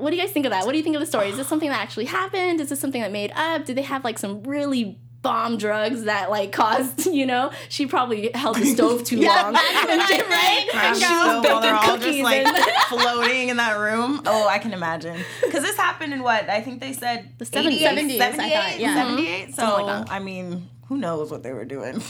[0.00, 0.64] What do you guys think of that?
[0.64, 1.28] What do you think of the story?
[1.28, 2.60] Is this something that actually happened?
[2.60, 3.64] Is this something that made up?
[3.64, 8.30] Did they have like some really bomb drugs that like caused you know she probably
[8.32, 12.46] held the stove too long right Crash She was stove while they're all just like
[12.88, 14.22] floating in that room.
[14.24, 15.18] Oh, I can imagine.
[15.42, 16.48] Because this happened in what?
[16.48, 17.80] I think they said the 70s.
[17.80, 19.04] 70s, I yeah.
[19.04, 19.16] Mm-hmm.
[19.16, 19.54] 78?
[19.54, 20.10] So, like.
[20.10, 22.02] I mean, who knows what they were doing?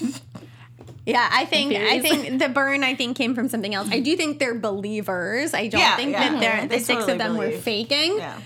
[1.07, 3.89] Yeah, I think I think the burn I think came from something else.
[3.91, 5.55] I do think they're believers.
[5.55, 6.29] I don't Yeah, think yeah.
[6.31, 8.19] that they're They the six totally of them were faking.
[8.19, 8.41] yeah.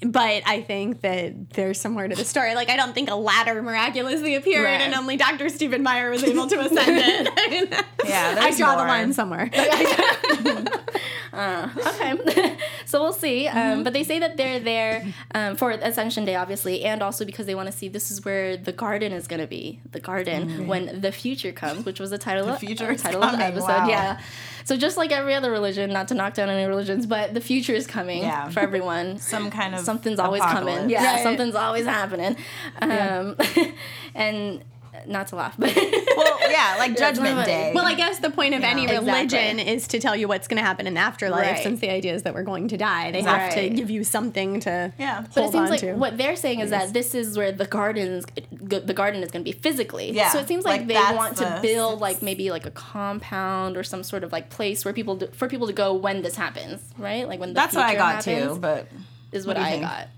[0.00, 2.54] But I think that there's somewhere to the story.
[2.54, 4.80] Like I don't think a ladder miraculously appeared Right.
[4.80, 5.48] and only Dr.
[5.48, 7.84] Stephen Meyer was able to ascend it.
[8.08, 9.50] Yeah, I draw the line somewhere.
[11.32, 12.56] okay.
[12.86, 13.46] So we'll see.
[13.48, 17.44] Um, but they say that they're there um, for ascension day obviously and also because
[17.44, 20.66] they want to see this is where the garden is going to be the garden
[20.66, 23.44] when the future comes which was the title of future uh, is title of the
[23.44, 23.88] episode wow.
[23.88, 24.20] yeah.
[24.64, 27.74] So just like every other religion not to knock down any religions but the future
[27.74, 28.48] is coming Yeah.
[28.48, 29.18] for everyone.
[29.18, 30.88] Some kind of something's always coming.
[30.88, 31.22] yeah Right.
[31.22, 32.36] something's always happening.
[32.80, 33.36] Um,
[34.14, 34.64] and
[35.06, 37.46] not to laugh but Well, yeah, like Judgment funny.
[37.46, 37.72] Day.
[37.74, 39.06] Well, I guess the point of any Exactly.
[39.12, 41.42] religion is to tell you what's going to happen in the afterlife.
[41.52, 41.62] Right.
[41.62, 44.60] Since the idea is that we're going to die, they have to give you something
[44.60, 45.24] to Yeah.
[45.34, 45.94] But it seems on like to.
[45.94, 49.50] what they're saying is that this is where the gardens, the garden is going to
[49.52, 50.10] be physically.
[50.12, 52.70] Yeah, So it seems like, like they that's want to build like maybe like a
[52.70, 56.22] compound or some sort of like place where people do, for people to go when
[56.22, 57.26] this happens, right?
[57.28, 58.88] Like when the That's what I got happens, too, but
[59.32, 59.82] Is what, what I think?
[59.82, 60.08] got.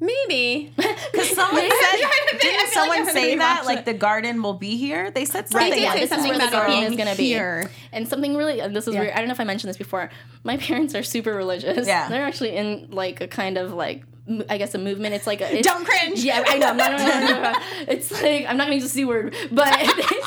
[0.00, 0.72] Maybe.
[0.76, 2.08] because someone said,
[2.40, 3.84] didn't someone everybody say that like it.
[3.84, 5.10] the garden will be here?
[5.10, 5.70] They said Right, something.
[5.70, 7.24] they did yeah, this is something where the about garden is going to be.
[7.26, 7.68] here.
[7.92, 9.00] And something really, and this is Yeah.
[9.00, 9.12] weird.
[9.14, 10.10] I don't know if I mentioned this before.
[10.44, 11.86] My parents are super religious.
[11.86, 12.08] Yeah.
[12.08, 14.04] They're actually in like a kind of like
[14.48, 15.14] I guess a movement.
[15.14, 16.22] It's like a, it's, Don't cringe.
[16.22, 16.72] Yeah, I know.
[16.72, 17.54] No, no, no, no.
[17.88, 19.68] It's like I'm not gonna use a c word, but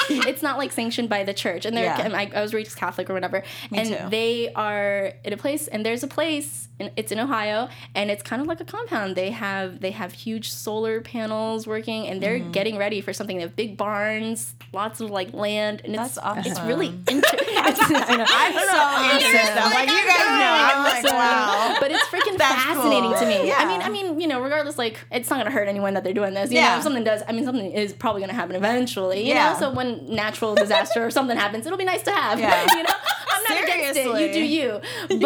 [0.09, 1.65] it's not like sanctioned by the church.
[1.65, 2.01] And they're Yeah.
[2.01, 3.97] and I, I was raised Catholic or whatever, and too.
[4.09, 8.23] they are in a place, and there's a place, and it's in Ohio, and it's
[8.23, 9.15] kind of like a compound.
[9.15, 12.51] They have they have huge solar panels working, and they're Mm-hmm.
[12.51, 13.35] getting ready for something.
[13.37, 16.67] They have big barns, lots of like land, and it's That's it's awesome.
[16.67, 17.40] really interesting.
[17.67, 18.25] I know.
[18.27, 19.73] I'm so awesome.
[19.73, 21.77] Like, you guys know, I'm like, wow.
[21.79, 23.19] But it's freaking fascinating cool.
[23.19, 23.47] to me.
[23.47, 23.55] Yeah.
[23.57, 26.13] I mean, I mean, you know, regardless, like it's not gonna hurt anyone that they're
[26.13, 26.49] doing this.
[26.51, 26.77] You know, Yeah.
[26.77, 29.21] if something does, I mean, something is probably gonna happen eventually.
[29.21, 29.53] You Yeah.
[29.53, 32.39] know, so when natural disaster or something happens, it'll be nice to have.
[32.39, 32.65] Yeah.
[32.75, 32.89] you know,
[33.31, 34.05] I'm not against it.
[34.05, 34.81] You do you.
[35.09, 35.19] But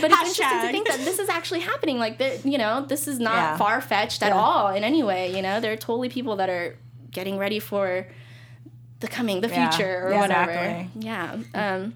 [0.00, 1.98] but it's interesting to think that this is actually happening.
[1.98, 5.34] Like, you know, this is not far fetched at all in any way.
[5.34, 6.76] You know, there are totally people that are
[7.10, 8.06] getting ready for
[9.00, 9.70] the coming, the Yeah.
[9.70, 10.50] future, or Yeah, whatever.
[10.52, 10.90] exactly.
[11.02, 11.36] Yeah.
[11.54, 11.94] Um,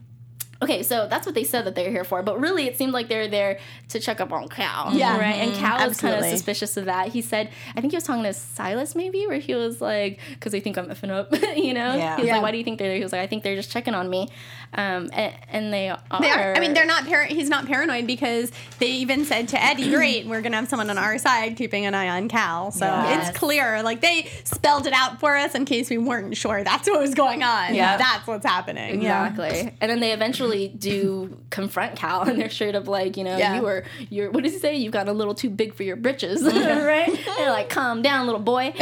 [0.64, 3.08] okay, so that's what they said that they're here for, but really it seemed like
[3.08, 3.58] they're there
[3.90, 4.92] to check up on Cal.
[4.94, 5.18] Yeah.
[5.18, 5.34] Right?
[5.36, 7.08] And Cal was kind of suspicious of that.
[7.08, 10.52] He said, I think he was talking to Silas maybe, where he was like, because
[10.52, 11.94] they think I'm effing up, you know?
[11.94, 12.16] Yeah.
[12.16, 12.34] He was Yeah.
[12.34, 12.96] like, why do you think they're there?
[12.96, 14.28] He was like, I think they're just checking on me.
[14.76, 16.00] Um, and, and they are.
[16.20, 16.54] They are.
[16.56, 17.06] I mean, they're not.
[17.06, 18.50] Par- he's not paranoid because
[18.80, 21.94] they even said to Eddie, "Great, we're gonna have someone on our side keeping an
[21.94, 23.28] eye on Cal." So Yes.
[23.28, 23.82] it's clear.
[23.84, 26.64] Like they spelled it out for us in case we weren't sure.
[26.64, 27.72] That's what was going on.
[27.74, 27.96] Yeah.
[27.98, 29.00] that's what's happening.
[29.00, 29.28] Yeah.
[29.28, 29.72] Exactly.
[29.80, 33.56] And then they eventually do confront Cal and they're straight up like, you know, Yeah.
[33.56, 34.76] you were you're what does he say?
[34.76, 36.42] You've got a little too big for your britches.
[36.42, 36.84] Mm-hmm.
[36.86, 37.08] right?
[37.08, 38.72] And they're like, calm down, little boy.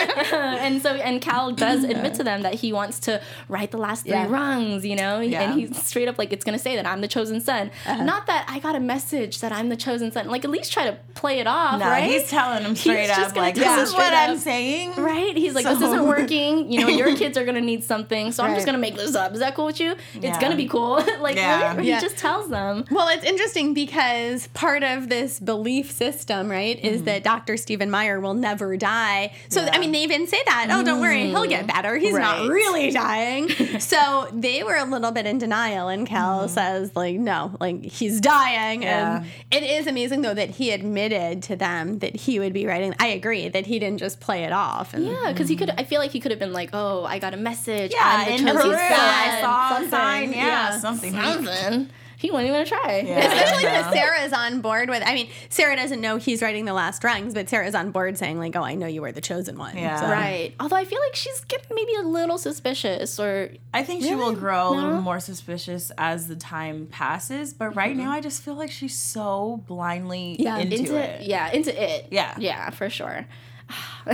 [0.32, 4.02] and so and Cal does admit to them that he wants to right the last
[4.02, 4.28] three Yeah.
[4.28, 5.20] rungs, you know?
[5.20, 5.42] Yeah.
[5.42, 7.70] And he's straight up like it's gonna say that I'm the chosen son.
[7.86, 8.04] Uh-huh.
[8.04, 10.28] Not that I got a message that I'm the chosen son.
[10.28, 12.04] Like at least try to play it off, No, right?
[12.10, 14.94] he's telling them straight just up, like, this is what straight I'm saying.
[14.96, 15.36] Right?
[15.36, 16.70] He's like, this isn't working.
[16.72, 19.32] You know, your kids are gonna need something, so I'm just gonna make this up.
[19.32, 19.92] Is that cool with you?
[20.14, 20.40] It's Yeah.
[20.40, 21.02] gonna be cool.
[21.20, 21.74] like, Yeah.
[21.74, 21.88] really?
[21.88, 21.96] Yeah.
[21.96, 22.84] he just tells them.
[22.90, 27.56] Well, it's interesting because part of this belief system, right, is that Dr.
[27.56, 29.32] Stephen Meyer will never die.
[29.48, 29.70] So, Yeah.
[29.74, 30.68] I mean, they even say that.
[30.70, 31.74] Oh, don't worry, he'll get mm.
[31.74, 31.96] better.
[31.96, 33.48] He's not really dying.
[33.80, 36.48] so they were a little bit in denial, and Cal mm-hmm.
[36.48, 38.84] says, like, no, like, he's dying.
[38.84, 42.94] And it is amazing, though, that he admitted to them that he would be writing.
[42.98, 44.94] I agree that he didn't just play it off.
[44.94, 45.70] And Yeah, because he could.
[45.70, 47.92] I feel like he could have been like, "Oh, I got a message.
[47.92, 48.72] Yeah, I'm the in Peru.
[48.74, 49.90] I saw a something.
[49.90, 50.32] sign.
[50.32, 51.12] Yeah, something.
[51.12, 52.92] something." He wasn't even gonna try.
[52.96, 53.80] Especially Yeah.
[53.82, 55.02] that Sarah's on board with.
[55.06, 58.38] I mean, Sarah doesn't know he's writing the last rungs, but Sarah's on board saying
[58.38, 59.98] like, "Oh, I know you were the chosen one." Yeah.
[59.98, 60.52] So- Right.
[60.60, 64.32] Although I feel like she's getting maybe a little suspicious, or I think she will
[64.34, 68.04] grow a little more suspicious as the time passes, but right mm-hmm.
[68.04, 71.22] now I just feel like she's so blindly Yeah, into, into it.
[71.22, 72.08] yeah, into it.
[72.10, 72.34] Yeah.
[72.36, 73.26] yeah, for sure.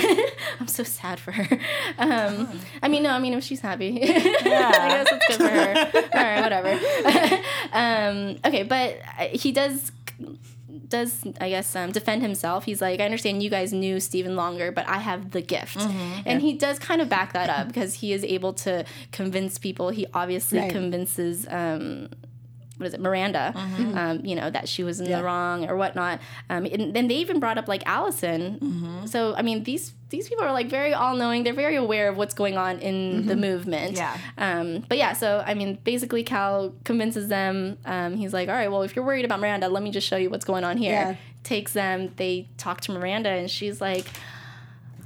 [0.61, 1.59] I'm so sad for her.
[1.99, 2.49] Um,
[2.83, 4.71] I mean, no, I mean, if she's happy, yeah.
[4.75, 6.09] I guess it's good for her.
[6.14, 7.42] All right, whatever.
[7.73, 9.92] um, okay, but he does
[10.88, 12.64] does I guess um, defend himself.
[12.64, 16.40] He's like, I understand you guys knew Stephen longer, but I have the gift, and
[16.40, 19.88] he does kind of back that up because he is able to convince people.
[19.90, 20.71] He obviously Right.
[20.71, 21.47] convinces.
[21.49, 22.09] Um,
[22.77, 23.53] what is it, Miranda?
[23.57, 25.19] Um, you know that she was in Yeah.
[25.19, 26.21] the wrong or whatnot.
[26.51, 29.07] Um, and then they even brought up like Allison.
[29.07, 31.43] So I mean, these these people are like very all knowing.
[31.45, 33.97] They're very aware of what's going on in the movement.
[33.97, 34.17] Yeah.
[34.39, 37.79] Um, but yeah, so I mean, basically, Cal convinces them.
[37.85, 40.17] Um, he's like, "All right, well, if you're worried about Miranda, let me just show
[40.17, 41.17] you what's going on here." Yeah.
[41.43, 42.12] Takes them.
[42.17, 44.07] They talk to Miranda, and she's like,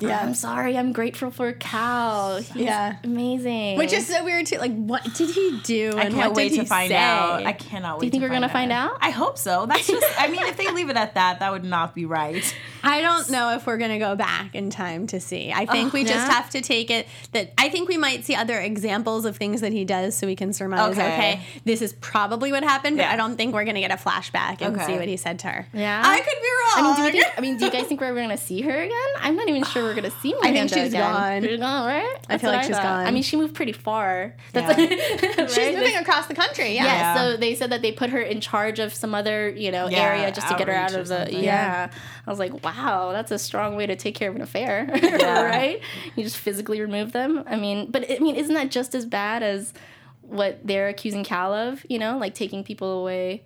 [0.09, 0.19] Yeah.
[0.19, 0.35] "I'm uh-huh.
[0.35, 0.77] sorry.
[0.79, 2.37] I'm grateful for Cal.
[2.39, 2.97] He's Yeah.
[3.05, 4.59] amazing." Which is so weird too.
[4.59, 5.93] Like, what did he do?
[5.97, 6.97] I and can't what wait did to find say?
[6.97, 7.45] out.
[7.45, 8.01] I cannot wait.
[8.01, 8.97] Do you think we're gonna find out?
[9.01, 9.67] I hope so.
[9.67, 10.07] That's just.
[10.21, 12.55] I mean, if they leave it at that, that would not be right.
[12.83, 15.53] I don't know if we're gonna go back in time to see.
[15.53, 18.35] I think oh, we just have to take it that I think we might see
[18.35, 20.93] other examples of things that he does, so we can surmise.
[20.93, 21.41] Okay, Okay.
[21.65, 23.13] this is probably what happened, but Yeah.
[23.13, 24.87] I don't think we're gonna get a flashback and Okay.
[24.87, 25.67] see what he said to her.
[25.73, 26.03] Yeah?
[26.05, 26.71] I could be wrong.
[26.77, 27.39] I mean, do you think?
[27.39, 29.09] I mean, do you guys think we're gonna see her again?
[29.21, 31.13] I'm not even sure we're gonna see Miranda think she's again.
[31.13, 31.43] gone.
[31.43, 32.17] She's gone, right?
[32.29, 32.83] That's feel what like she's thought.
[32.83, 33.07] gone.
[33.07, 34.35] I mean, she moved pretty far.
[34.53, 34.87] That's Yeah.
[35.41, 35.51] right?
[35.51, 36.75] She's moving across the country.
[36.75, 36.85] Yeah.
[36.85, 37.15] Yeah, Yeah.
[37.17, 39.99] so they said that they put her in charge of some other, you know, Yeah,
[40.05, 41.17] area just to get her out of the.
[41.27, 41.43] something.
[41.45, 41.91] Yeah.
[42.27, 45.81] I was like, wow, that's a strong way to take care of an affair, right?
[46.17, 47.43] You just physically remove them.
[47.47, 49.73] I mean, but I mean, isn't that just as bad as
[50.23, 51.85] what they're accusing Cal of?
[51.89, 53.43] You know, like taking people away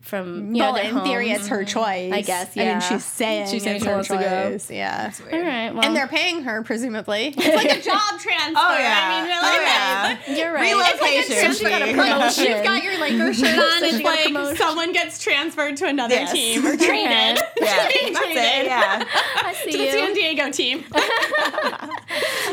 [0.00, 2.10] from you know, well, their in theory, it's her choice.
[2.12, 2.72] I guess, I yeah.
[2.72, 4.50] mean, she's saying She's saying it's she her wants to go.
[4.52, 4.70] choice.
[4.70, 5.12] Yeah.
[5.32, 7.34] All right, well, And they're paying her, presumably.
[7.36, 8.56] It's like a job transfer.
[8.56, 8.98] Oh yeah.
[9.02, 10.28] I mean, really, oh, it is.
[10.38, 10.44] yeah.
[10.44, 10.72] you're right.
[10.74, 11.92] Relocation It's like a- she got a fee.
[11.92, 12.44] promotion.
[12.46, 13.78] You've got your Laker shirt on.
[13.80, 16.32] So It's she got a like someone gets transferred to another Yes.
[16.32, 17.44] team or traded.
[17.60, 18.66] Yeah, Being that's it.
[18.66, 19.04] Yeah.
[19.44, 19.90] I see To the you.
[19.92, 20.84] San Diego team.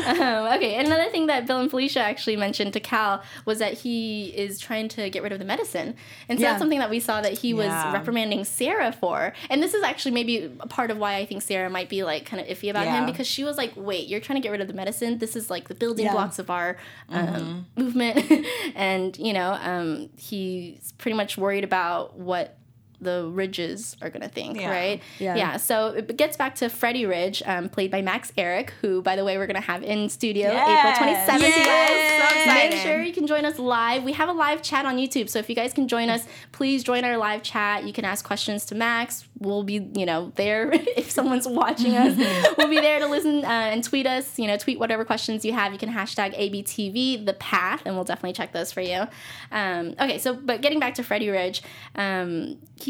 [0.06, 4.26] Um, okay, another thing that Bill and Felicia actually mentioned to Cal was that he
[4.28, 5.94] is trying to get rid of the medicine.
[6.28, 6.50] And so Yeah.
[6.52, 7.92] that's something that we saw that he was Yeah.
[7.92, 9.32] reprimanding Sarah for.
[9.50, 12.24] And this is actually maybe a part of why I think Sarah might be like
[12.24, 14.60] kind of iffy about him because she was like, wait, you're trying to get rid
[14.60, 15.18] of the medicine?
[15.18, 16.12] This is like the building Yeah.
[16.12, 16.76] blocks of our
[17.10, 18.46] um, movement.
[18.74, 22.56] and, you know, um, he's pretty much worried about what
[23.00, 24.70] the Ridges are gonna think, Yeah.
[24.70, 25.02] right?
[25.18, 25.36] Yeah.
[25.36, 25.56] Yeah.
[25.56, 29.24] So it gets back to Freddie Ridge, um, played by Max Ehrich, who, by the
[29.24, 30.78] way, we're gonna have in studio Yes.
[30.78, 31.56] April twenty seventh.
[31.56, 32.44] You guys, Yes.
[32.44, 32.82] So make excited.
[32.82, 34.02] sure you can join us live.
[34.04, 36.82] We have a live chat on YouTube, so if you guys can join us, please
[36.84, 37.84] join our live chat.
[37.84, 39.26] You can ask questions to Max.
[39.38, 42.16] We'll be, you know, there if someone's watching us.
[42.58, 44.38] we'll be there to listen uh, and tweet us.
[44.38, 45.72] You know, tweet whatever questions you have.
[45.72, 49.04] You can hashtag ABTV the path, and we'll definitely check those for you.
[49.52, 51.62] Um, okay, so but getting back to Freddie Ridge,
[51.94, 52.87] um, he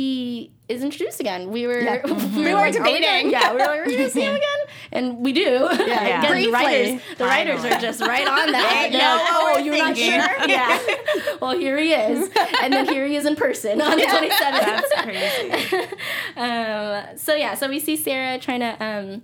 [0.68, 1.50] is introduced again.
[1.50, 2.00] We were Yeah.
[2.04, 3.30] we We were were like, debating.
[3.30, 4.60] yeah, we were like, we're gonna see him again,
[4.92, 5.40] and we do.
[5.40, 6.18] Yeah.
[6.24, 8.88] Again, the writers, the writers are just right on that.
[8.90, 10.48] They They're know like, what oh, we're you're not sure?
[10.48, 11.36] Yeah.
[11.40, 12.30] well, here he is,
[12.62, 14.38] and then here he is in person on the 27th.
[14.38, 15.96] That's crazy.
[16.36, 19.22] um, so yeah, so we see Sarah trying to, um,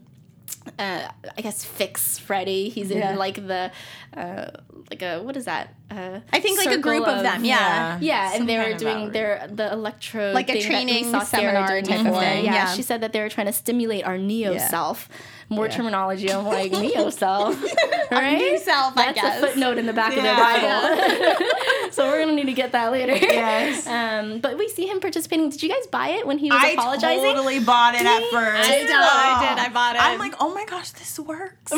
[0.78, 2.68] uh, I guess, fix Freddy.
[2.68, 3.14] He's in Yeah.
[3.16, 3.70] like the,
[4.16, 4.50] uh,
[4.90, 5.74] like a what is that?
[5.90, 7.44] Uh, I think like a group of, them.
[7.44, 7.98] Yeah.
[8.00, 11.82] yeah, Some and they were doing their the electro Like a thing that training seminar
[11.82, 12.72] type of thing, Yeah, yeah.
[12.74, 14.68] she said that they were trying to stimulate our neo Yeah.
[14.68, 15.08] self.
[15.48, 15.72] More Yeah.
[15.76, 16.32] terminology.
[16.32, 17.62] I'm like neo self,
[18.10, 18.38] right?
[18.38, 19.42] new self, I That's guess.
[19.42, 21.90] a footnote in the back of their Bible.
[21.92, 23.14] so we're gonna need to get that later.
[23.16, 23.86] Yes.
[23.94, 25.50] Um, but we see him participating.
[25.50, 27.24] Did you guys buy it when he was I apologizing?
[27.24, 28.70] I totally bought it at first.
[28.70, 30.02] I did, I did, I bought it.
[30.02, 31.72] I'm like, oh my gosh, this works.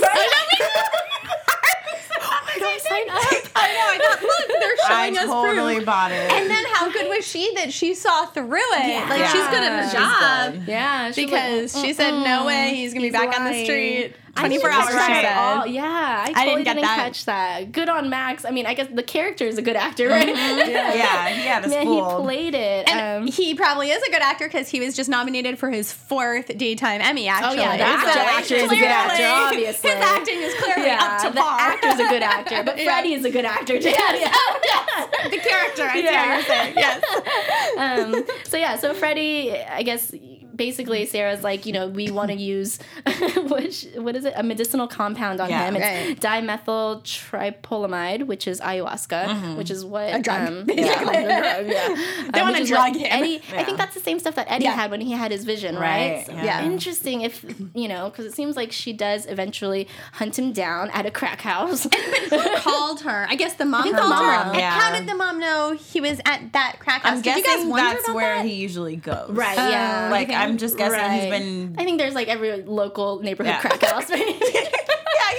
[2.28, 3.52] Oh Do I sign up?
[3.56, 3.86] I know.
[3.88, 5.86] I thought, look, they're I showing us totally proof.
[5.86, 6.30] bought it.
[6.32, 9.08] And then how good was she that she saw through it?
[9.08, 10.68] Like she's good at the job.
[10.68, 13.64] Yeah, she's Because like, she said no way he's gonna be he's back on the
[13.64, 14.14] street.
[14.36, 15.66] I 24 didn't hours, catch that all.
[15.66, 15.82] Yeah,
[16.24, 16.96] I totally didn't didn't, get that.
[16.96, 17.72] catch that.
[17.72, 18.44] Good on Max.
[18.44, 20.28] I mean, I guess the character is a good actor, right?
[20.28, 20.34] yeah,
[20.94, 22.12] yeah, had us Man, fooled.
[22.12, 22.88] he played it.
[22.88, 25.92] And um, he probably is a good actor because he was just nominated for his
[25.92, 27.28] fourth daytime Emmy.
[27.28, 29.90] Actually, Oh, yeah, the actor- So actor is a good actor, obviously.
[29.90, 31.58] His acting is clearly up to the par.
[31.60, 32.84] actor's a good actor, but Yeah.
[32.84, 33.90] Freddie is a good actor too.
[35.30, 35.82] the character.
[35.84, 36.26] I see Yeah.
[36.26, 36.74] what you're saying.
[36.76, 37.02] Yes.
[37.78, 40.12] um, so yeah, so Freddie, I guess
[40.56, 42.78] basically Sarah's like, you know, we want to use
[43.36, 44.32] which what is it?
[44.36, 45.76] A medicinal compound on Yeah, him.
[45.76, 46.20] It's right.
[46.20, 50.84] dimethyltryptamine, which is ayahuasca, which is what A drug, Um, basically.
[50.84, 51.02] yeah,
[51.56, 52.28] a drug, yeah.
[52.32, 53.06] They Um, wanna drug him.
[53.08, 54.72] Eddie, I think that's the same stuff that Eddie Yeah.
[54.72, 56.16] had when he had his vision, right?
[56.16, 56.64] Right, So yeah.
[56.64, 61.06] Interesting if you know, because it seems like she does eventually hunt him down at
[61.06, 61.84] a crack house.
[62.30, 63.26] who called her.
[63.28, 64.58] I guess the mom think the called mom, her.
[64.58, 64.70] Yeah.
[64.70, 67.16] how did the mom know he was at that crack house?
[67.18, 68.44] I'm Did you guessing guys wonder that's about where that?
[68.46, 69.30] he usually goes.
[69.30, 69.58] right?
[69.58, 70.08] Uh, yeah.
[70.10, 71.30] Like I'm just guessing he's Right.
[71.30, 73.60] been I think there's like every local neighborhood Yeah.
[73.60, 74.10] crack house.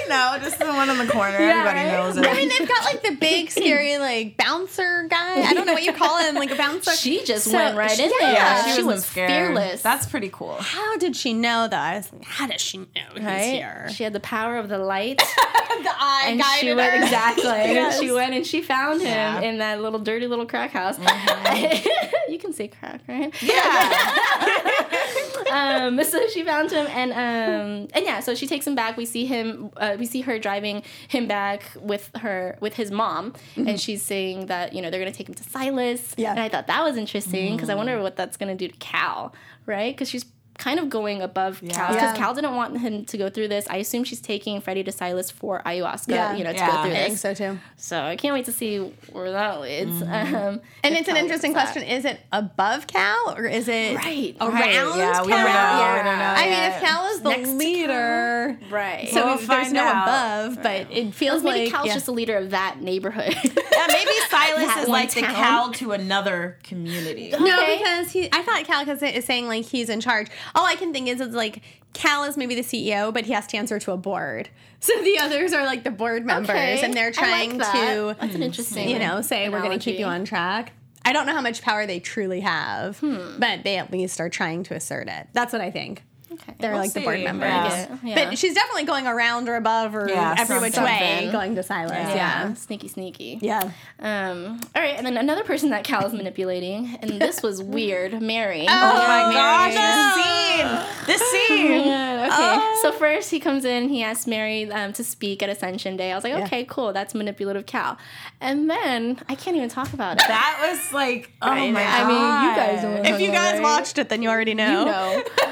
[0.10, 0.16] Right?
[0.16, 1.36] Yeah, you know, just the one in the corner.
[1.38, 1.92] Everybody right?
[1.92, 2.26] knows it.
[2.26, 5.42] I mean, they've got like the big, scary, like bouncer guy.
[5.42, 6.92] I don't know what you call him, like a bouncer.
[6.92, 8.34] she just So- went right in there.
[8.34, 9.30] yeah, she, she, was scared.
[9.30, 9.82] fearless.
[9.82, 10.56] That's pretty cool.
[10.60, 11.74] How did she know that?
[11.94, 13.88] I was like, how does she know he's here?
[13.94, 17.04] She had the power of the light, the eye and guided she went her.
[17.04, 17.44] exactly.
[17.78, 18.00] Yes.
[18.00, 19.42] She went and she found him Yeah.
[19.42, 20.98] in that little dirty little crack house.
[20.98, 22.32] Mm-hmm.
[22.32, 23.32] you can say crack, right?
[23.42, 25.27] Yeah.
[25.52, 28.98] Um, so she found him, and um, and yeah, so she takes him back.
[28.98, 33.34] We see him, uh, we see her driving him back with her with his mom,
[33.56, 36.14] and she's saying that you know they're gonna take him to Silas.
[36.18, 36.32] Yeah.
[36.32, 39.34] and I thought that was interesting because I wonder what that's gonna do to Cal,
[39.66, 39.96] right?
[39.96, 40.26] Because she's
[40.58, 42.16] kind of going above Cal because Yeah.
[42.18, 43.66] Cal didn't want him to go through this.
[43.70, 46.36] I assume she's taking Freddie to Silas for ayahuasca, Yeah.
[46.36, 46.68] you know, to Yeah.
[46.68, 47.22] go through I think this.
[47.22, 47.60] so too.
[47.78, 48.80] So I can't wait to see
[49.12, 50.02] where that leads.
[50.02, 51.84] Um, And if it's an interesting question.
[51.84, 54.72] Is it above Cal or is it Right, around right.
[54.74, 54.98] Yeah, we Cal?
[54.98, 55.24] don't know.
[55.26, 56.36] We don't know Yeah.
[56.38, 59.10] I mean, if Cal is the Next to leader, Right.
[59.10, 60.08] so We'll there's no out.
[60.08, 61.94] above, but it feels maybe like Cal's yeah.
[61.94, 63.36] just a leader of that neighborhood.
[63.44, 65.22] Yeah, maybe Silas is one like the.
[65.22, 67.34] Cal to another community.
[67.40, 67.78] No, Okay.
[67.78, 68.30] because he.
[68.32, 70.28] I thought Cal is is saying like he's in charge.
[70.56, 71.62] All I can think is it's like
[71.94, 74.50] Cal is maybe the CEO, but he has to answer to a board.
[74.80, 77.74] So the others are like the board members, Okay, and they're I like trying that.
[77.96, 80.72] to, That's an interesting, you know, say we're going to keep you on track.
[81.04, 83.40] I don't know how much power they truly have, Hmm.
[83.40, 85.30] but they at least are trying to assert it.
[85.34, 86.04] That's what I think.
[86.30, 86.54] Okay.
[86.60, 87.48] They're We'll like the board members.
[87.48, 87.98] yeah.
[88.04, 88.16] Yeah.
[88.30, 90.94] But she's definitely going around or above or Yeah, every which something.
[90.94, 91.92] way going to Silas.
[91.94, 92.16] yeah.
[92.16, 92.54] Yeah.
[92.56, 93.40] sneaky, sneaky.
[93.42, 93.72] Yeah.
[94.00, 94.60] Um.
[94.76, 98.22] All right, and then another person that Cal is manipulating, and this was weird.
[98.22, 98.66] Mary.
[98.68, 99.34] Oh my Mary.
[99.36, 101.08] gosh, this scene.
[101.08, 101.88] This scene.
[101.88, 102.36] Yeah, okay.
[102.60, 102.80] Oh.
[102.82, 106.12] So first he comes in, he asks Mary um, to speak at Ascension Day.
[106.12, 106.44] I was like, Yeah.
[106.46, 107.98] okay, cool, that's manipulative Cal.
[108.42, 110.28] And then I can't even talk about it.
[110.28, 111.74] That was like, oh I my know.
[111.80, 112.02] god.
[112.04, 113.62] I mean, you guys don't If you guys Right.
[113.64, 114.80] watched it, then you already know.
[114.82, 115.24] you know.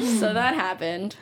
[0.00, 1.16] so that happened.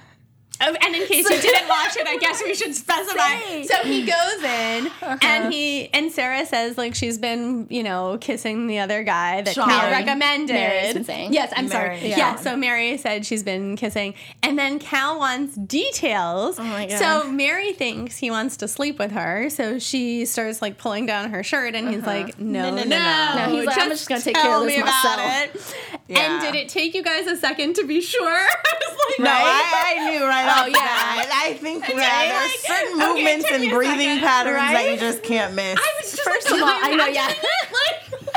[0.61, 3.63] And in case you didn't watch it, I guess we should specify.
[3.63, 5.19] So he goes in, uh-huh.
[5.23, 9.55] and he and Sarah says like she's been you know kissing the other guy that
[9.55, 9.69] Sean.
[9.69, 10.55] Cal recommended.
[10.55, 11.33] Mary's been saying.
[11.33, 11.97] Yes, I'm sorry.
[11.97, 12.17] Mary, Yeah.
[12.17, 12.37] yeah.
[12.37, 16.59] So Mary said she's been kissing, and then Cal wants details.
[16.59, 16.99] Oh my God.
[16.99, 21.31] So Mary thinks he wants to sleep with her, so she starts like pulling down
[21.31, 22.11] her shirt, and he's uh-huh.
[22.11, 24.65] like, no, no, No, no, no, no, he's like, I'm just gonna take care of
[24.65, 25.77] this me about myself.
[25.95, 26.03] it.
[26.09, 26.19] Yeah.
[26.21, 28.27] And did it take you guys a second to be sure?
[28.29, 30.75] I was like, No, I, I knew right off Oh, yeah.
[30.75, 31.29] bat.
[31.33, 34.97] I think Okay, yeah, there's like, certain okay, movements and breathing second, patterns that you
[34.99, 35.79] just can't miss.
[35.79, 37.25] I was just First like, of all, I know, yeah.
[37.27, 38.35] imagining it, like,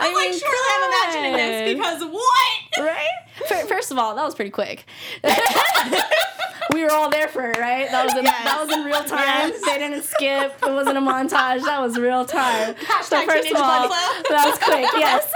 [0.00, 2.86] I I'm like, mean, surely I'm imagining this because what?
[2.86, 3.68] right?
[3.68, 4.84] First of all, that was pretty quick.
[6.74, 7.90] we were all there for it, right?
[7.90, 9.50] That was in, that was in real time.
[9.66, 10.56] They didn't skip.
[10.62, 11.64] It wasn't a montage.
[11.64, 12.74] That was real time.
[12.74, 14.86] Hashtag first of all, blood that was quick.
[15.00, 15.32] Yes.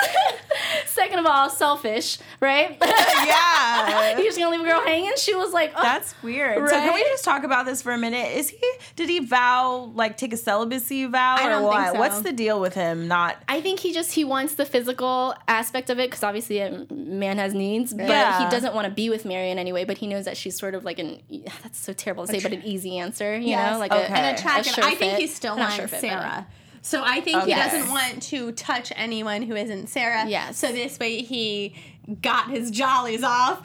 [0.86, 2.76] Second of all, selfish, right?
[2.80, 4.16] yeah.
[4.16, 5.12] You're just gonna leave a girl hanging.
[5.16, 6.68] She was like, oh, That's weird.
[6.68, 8.36] So can we just talk about this for a minute?
[8.36, 11.92] Is he did he vow like take a celibacy vow I or don't think what?
[11.92, 11.98] so.
[11.98, 15.90] What's the deal with him not I think he just he wants the physical aspect
[15.90, 18.44] of it because obviously a man has needs, but Yeah.
[18.44, 19.84] he doesn't want to be with Mary in any way.
[19.84, 21.20] But he knows that she's sort of like an
[21.62, 23.72] that's so terrible to say, but an easy answer, you Yes.
[23.72, 24.02] know, like Okay.
[24.12, 24.74] a, And attractive.
[24.74, 25.20] sure I think fit.
[25.20, 26.46] he still Not wants sure fit, but- Sarah.
[26.84, 30.26] So I think he doesn't want to touch anyone who isn't Sarah.
[30.28, 30.58] Yes.
[30.58, 31.74] So this way he
[32.20, 33.64] got his jollies off.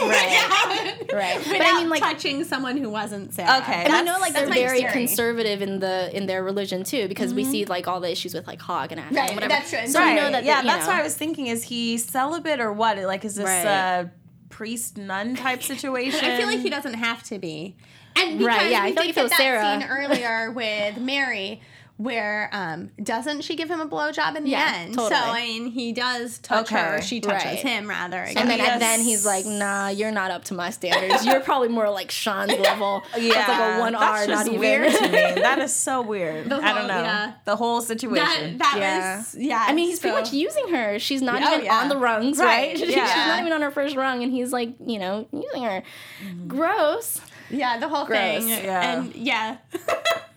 [0.00, 1.00] Right.
[1.12, 1.38] Right.
[1.38, 3.58] Without But I mean, like- touching someone who wasn't Sarah.
[3.58, 3.84] Okay.
[3.84, 4.92] And I know, like they're that's very theory.
[4.92, 7.70] conservative in the in their religion too, because we see mm-hmm.
[7.70, 9.52] like all the issues with like Hawk and Ashley Right, and whatever.
[9.52, 9.86] that's true.
[9.88, 11.48] So I know that yeah, you that's know, what I was thinking.
[11.48, 12.98] Is he celibate or what?
[12.98, 13.64] Like, is this Right.
[13.66, 14.10] a
[14.48, 16.24] priest nun type situation?
[16.24, 17.76] I feel like he doesn't have to be.
[18.16, 20.50] And because Right, yeah, I we feel like if it was that Sarah- scene earlier
[20.52, 21.60] with Mary
[21.96, 24.94] where um doesn't she give him a blowjob in the Yeah, end?
[24.94, 25.10] totally.
[25.10, 27.58] So I mean he does touch her, she touches right.
[27.58, 28.18] him rather.
[28.18, 28.68] And then, Yes.
[28.72, 31.24] and then he's like, "Nah, you're not up to my standards.
[31.24, 33.04] You're probably more like Sean's level.
[33.16, 35.40] Yeah, It's like a one that's R, just not even." to me.
[35.42, 36.48] That is so weird.
[36.50, 37.34] The I don't know yeah.
[37.44, 38.58] the whole situation.
[38.58, 39.18] that Yeah.
[39.18, 39.64] was yeah.
[39.68, 40.98] I mean, he's pretty much using her.
[40.98, 41.76] She's not Oh, even yeah.
[41.80, 42.78] on the rungs, Right, right?
[42.94, 45.82] She's not even on her first rung, and he's like, you know, using her.
[46.48, 47.20] Gross.
[47.50, 48.48] Yeah, the whole Gross, thing.
[48.64, 48.98] yeah.
[48.98, 49.58] And yeah.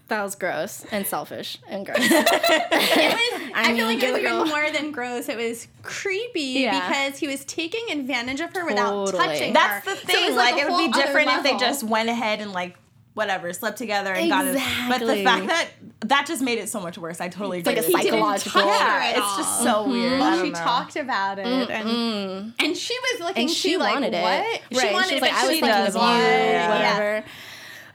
[0.07, 1.99] That was gross and selfish and gross.
[2.09, 5.27] was, I, mean, feel like it was even more than gross.
[5.27, 6.87] It was creepy Yeah.
[6.87, 9.91] because he was taking advantage of her without touching That's her.
[9.91, 10.25] That's the So thing.
[10.27, 12.77] was like, it would be other different if they just went ahead and like
[13.15, 14.61] whatever slept together and got it.
[14.87, 15.69] But the fact that
[16.01, 17.19] that just made it so much worse.
[17.19, 17.73] I totally agree.
[17.75, 17.97] like a with you.
[17.97, 19.91] He didn't psychological- Yeah, at it's just so mm-hmm.
[19.91, 20.13] weird.
[20.13, 20.59] I Well, she know.
[20.59, 23.41] talked about it, and and she was looking.
[23.43, 24.21] and she too, like, wanted it.
[24.21, 24.31] What?
[24.31, 24.61] Right.
[24.71, 26.23] She wanted she was it, like, but I was she thinking does of you, want
[26.23, 27.21] it, yeah.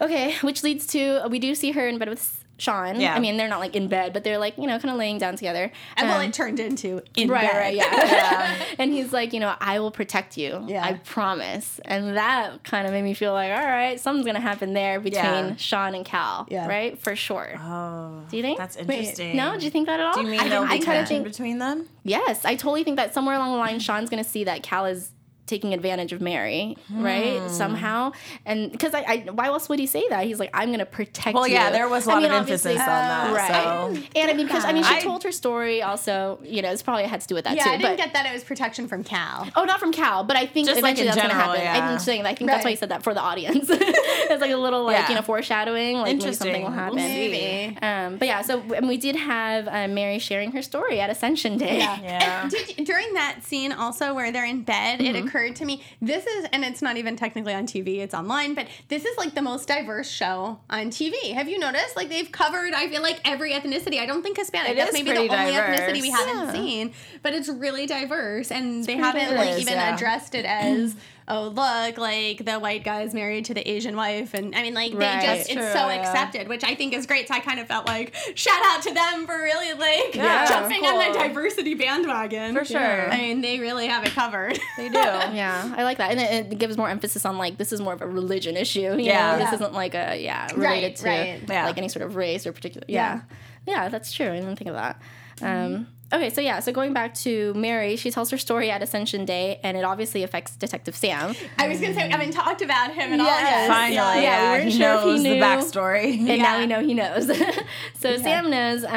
[0.02, 3.00] Okay, which leads to we do see her in bed with Sean.
[3.00, 3.14] Yeah.
[3.14, 5.18] I mean, they're not like in bed, but they're like you know kind of laying
[5.18, 5.70] down together.
[5.96, 7.56] And well, Um, it turned into in right, bed.
[7.56, 8.64] right, yeah.
[8.78, 10.64] and he's like, you know, I will protect you.
[10.68, 10.84] Yeah.
[10.84, 11.80] I promise.
[11.84, 15.22] And that kind of made me feel like, all right, something's gonna happen there between
[15.24, 15.56] Yeah.
[15.56, 16.46] Sean and Cal.
[16.50, 16.68] Yeah.
[16.68, 17.54] Right, for sure.
[17.58, 18.58] Oh, do you think?
[18.58, 19.36] that's interesting.
[19.36, 20.14] no, do you think that at all?
[20.14, 21.88] Do you mean I, there'll I kind of think between them?
[22.04, 24.84] Yes, I totally think that somewhere along the line, Sean's going to see that Cal
[24.86, 25.10] is
[25.46, 27.02] taking advantage of Mary, Hmm.
[27.02, 27.50] right?
[27.50, 28.12] Somehow,
[28.46, 30.24] and because I, I, why else would he say that?
[30.24, 31.54] He's like, I'm going to protect Well, you.
[31.54, 33.34] yeah, there was a lot mean, of emphasis on that.
[33.34, 33.96] right?
[33.96, 34.02] So.
[34.16, 35.82] And I mean, because I mean, she I- told her story.
[35.82, 37.70] Also, you know, it's probably had to do with that Yeah, too.
[37.70, 39.48] I didn't but get that it was protection from Cal.
[39.56, 41.84] Oh, not from Cal, but I think Just, like, eventually in that's general, gonna happen.
[41.84, 41.92] yeah.
[41.92, 43.66] I'm saying I think that's why he said that for the audience.
[43.70, 45.08] it's like a little like Yeah.
[45.10, 46.96] you know foreshadowing, like maybe something will happen.
[46.96, 47.76] Maybe.
[47.82, 51.58] Um, but yeah, so and we did have uh, Mary sharing her story at Ascension
[51.58, 51.78] Day.
[51.78, 52.42] Yeah.
[52.42, 55.26] And did, during that scene also where they're in bed, it Mm-hmm.
[55.32, 58.66] Occurred to me this is, and it's not even technically on TV, it's online, but
[58.88, 61.32] this is like the most diverse show on TV.
[61.32, 61.96] Have you noticed?
[61.96, 63.98] Like they've covered, I feel like every ethnicity.
[63.98, 64.72] I don't think Hispanic.
[64.72, 65.80] It That's is maybe the only diverse.
[65.80, 66.92] ethnicity we haven't seen,
[67.22, 69.94] but it's really diverse, and they haven't like even yeah.
[69.94, 70.94] addressed it as.
[71.28, 71.98] Oh look!
[71.98, 75.20] Like the white guy is married to the Asian wife, and I mean, like Right.
[75.20, 75.94] they just—it's True, so yeah.
[76.00, 77.28] accepted, which I think is great.
[77.28, 80.84] So I kind of felt like shout out to them for really like Yeah, jumping
[80.84, 82.54] on the diversity bandwagon.
[82.56, 83.10] For sure.
[83.12, 84.58] I mean, they really have it covered.
[84.76, 84.98] They do.
[85.32, 87.92] Yeah, I like that, and it, it gives more emphasis on like this is more
[87.92, 88.80] of a religion issue.
[88.80, 89.32] You Yeah.
[89.32, 89.44] know?
[89.44, 91.42] this isn't like a yeah related Right, to right.
[91.48, 91.66] Yeah.
[91.66, 92.84] like any sort of race or particular.
[92.88, 93.20] Yeah,
[93.66, 94.26] yeah, that's true.
[94.26, 95.00] I didn't think of that.
[95.40, 99.24] Um, okay, so yeah, so going back to Mary, she tells her story at Ascension
[99.24, 101.34] Day, and it obviously affects Detective Sam.
[101.58, 103.42] I was gonna say we haven't talked about him at all Yes.
[103.50, 103.68] yet.
[103.68, 106.18] Finally, Yeah, yeah, we weren't he sure if he knows the backstory.
[106.18, 106.36] and Yeah.
[106.36, 107.26] now we know he knows.
[107.98, 108.90] so Sam knows, um,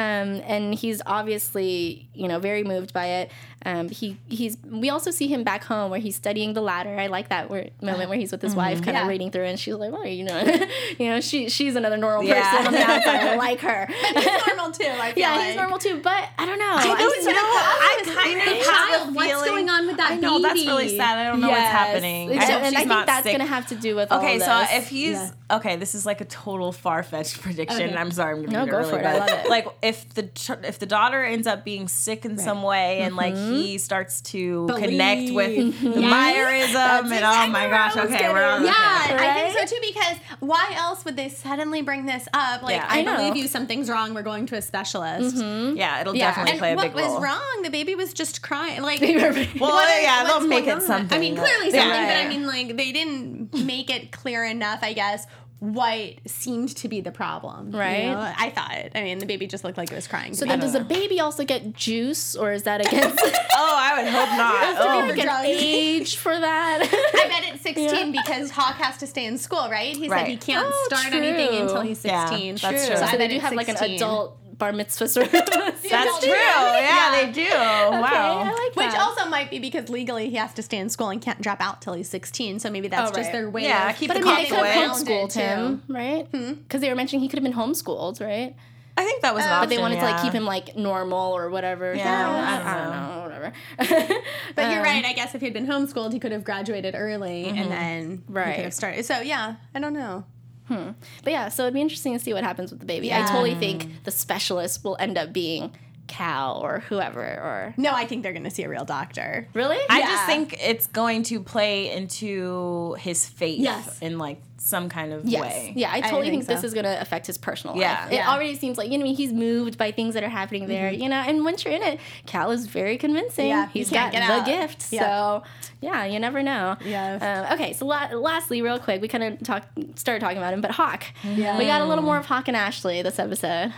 [0.46, 3.30] and he's obviously you know very moved by it.
[3.66, 6.96] Um, he he's we also see him back home where he's studying the ladder.
[7.00, 9.08] I like that where, moment where he's with his wife, kind of Yeah.
[9.08, 10.68] reading through, it, and she's like, "What are you doing?"
[11.00, 12.48] you know, she she's another normal Yeah.
[12.48, 13.20] person on the outside.
[13.20, 13.88] I like her.
[14.14, 14.84] But He's normal too.
[14.88, 15.46] I feel yeah, like.
[15.48, 16.74] he's normal too, but I don't know.
[16.76, 19.06] I think Who's you know, I kind of child?
[19.06, 21.18] have What's feeling- going on with that I know that's really sad.
[21.18, 22.30] I don't know what's happening.
[22.30, 23.32] And I hope I she's think not that's sick.
[23.32, 24.68] gonna have to do with Okay, of so this.
[24.74, 25.30] if he's Yeah.
[25.56, 27.82] okay, this is like a total far fetched prediction.
[27.90, 27.96] Okay.
[27.96, 29.06] I'm sorry, I'm gonna No, be go really for it.
[29.06, 29.48] I love it.
[29.50, 30.30] Like if the
[30.62, 33.55] if the daughter ends up being sick in some way, and like Mm-hmm.
[33.56, 33.66] Mm-hmm.
[33.66, 34.84] he starts to Believe.
[34.90, 36.00] connect with the mm-hmm.
[36.00, 36.74] Yes.
[36.74, 38.64] Meyerism, and oh my gosh, okay, we're on.
[38.64, 39.28] Yeah, okay.
[39.30, 39.80] I think so too.
[39.82, 42.62] Because why else would they suddenly bring this up?
[42.62, 42.86] Like, Yeah.
[42.88, 43.16] I, I know.
[43.16, 44.14] believe you, something's wrong.
[44.14, 45.36] We're going to a specialist.
[45.36, 45.76] Mm-hmm.
[45.76, 46.28] yeah, it'll Yeah.
[46.28, 47.02] definitely And play a big role.
[47.12, 47.62] what was wrong?
[47.62, 48.82] The baby was just crying.
[48.82, 50.80] Like, Well, what is- yeah, they'll what's make it on?
[50.80, 51.16] something.
[51.16, 52.20] I mean, clearly something, Yeah.
[52.20, 54.80] but I mean, like, they didn't make it clear enough.
[54.82, 55.26] I guess
[55.74, 57.72] what seemed to be the problem.
[57.72, 58.06] you Right.
[58.06, 58.32] know?
[58.38, 58.90] I thought.
[58.94, 60.34] I mean, the baby just looked like it was crying.
[60.34, 60.64] so then, me.
[60.64, 63.18] does the baby also get juice, or is that against
[63.58, 64.56] Oh, I would hope not.
[64.56, 65.46] Has Oh, like an drugs.
[65.48, 66.80] age for that?
[66.82, 69.96] I bet it's 16 because Hawk has to stay in school, right?
[69.96, 71.20] He said he can't Oh, start true.
[71.20, 72.56] anything until he's Yeah, 16.
[72.56, 72.96] that's true.
[72.96, 75.40] So, So, I they do it's have like an adult bar mitzvah ceremony.
[75.90, 76.30] That's true.
[76.32, 77.42] Yeah, they do.
[77.42, 78.40] Okay, wow.
[78.40, 79.00] I like Which that.
[79.00, 81.82] also might be because legally he has to stay in school and can't drop out
[81.82, 82.58] till he's 16.
[82.60, 84.44] So maybe that's Oh, just their way Yeah, of keep But I the mean, they
[84.48, 86.26] could have homeschooled him, right?
[86.32, 86.54] Hmm.
[86.54, 88.54] Because they were mentioning he could have been homeschooled, right?
[88.98, 91.32] I think that was an uh, But they wanted to like keep him like normal
[91.36, 91.94] or whatever.
[91.94, 93.14] Yeah, So, I I, don't I don't know.
[93.14, 93.52] know, whatever.
[94.56, 95.04] But you're Um, right.
[95.04, 97.68] I guess if he'd been homeschooled, he could have graduated early and mm-hmm.
[97.68, 98.54] then he Right.
[98.56, 99.04] could have started.
[99.04, 100.24] So yeah, I don't know.
[100.68, 100.90] Hmm.
[101.22, 103.12] But yeah, so it'd be interesting to see what happens with the baby.
[103.12, 105.70] I totally think the specialist will end up being
[106.06, 109.48] Cal or whoever or No, I think they're going to see a real doctor.
[109.54, 109.78] really.
[109.90, 110.06] I Yeah.
[110.06, 113.98] just think it's going to play into his faith Yes.
[114.00, 115.42] in like some kind of Yes.
[115.42, 115.72] way.
[115.76, 118.00] Yeah, I totally think think, this is going to affect his personal Yeah.
[118.04, 118.12] life.
[118.12, 118.30] It Yeah.
[118.32, 121.16] already seems like, you know, he's moved by things that are happening there, you know,
[121.26, 123.48] and once you're in it, Cal is very convincing.
[123.48, 124.46] Yeah, he's got get the out.
[124.46, 124.86] gift.
[124.90, 125.02] Yeah.
[125.02, 125.42] So,
[125.80, 126.76] yeah, you never know.
[126.84, 127.44] Yeah.
[127.48, 130.60] Um, okay, so la- lastly, real quick, we kind of talk started talking about him,
[130.60, 131.04] but Hawk.
[131.22, 131.58] Yeah.
[131.58, 133.72] We got a little more of Hawk and Ashley this episode.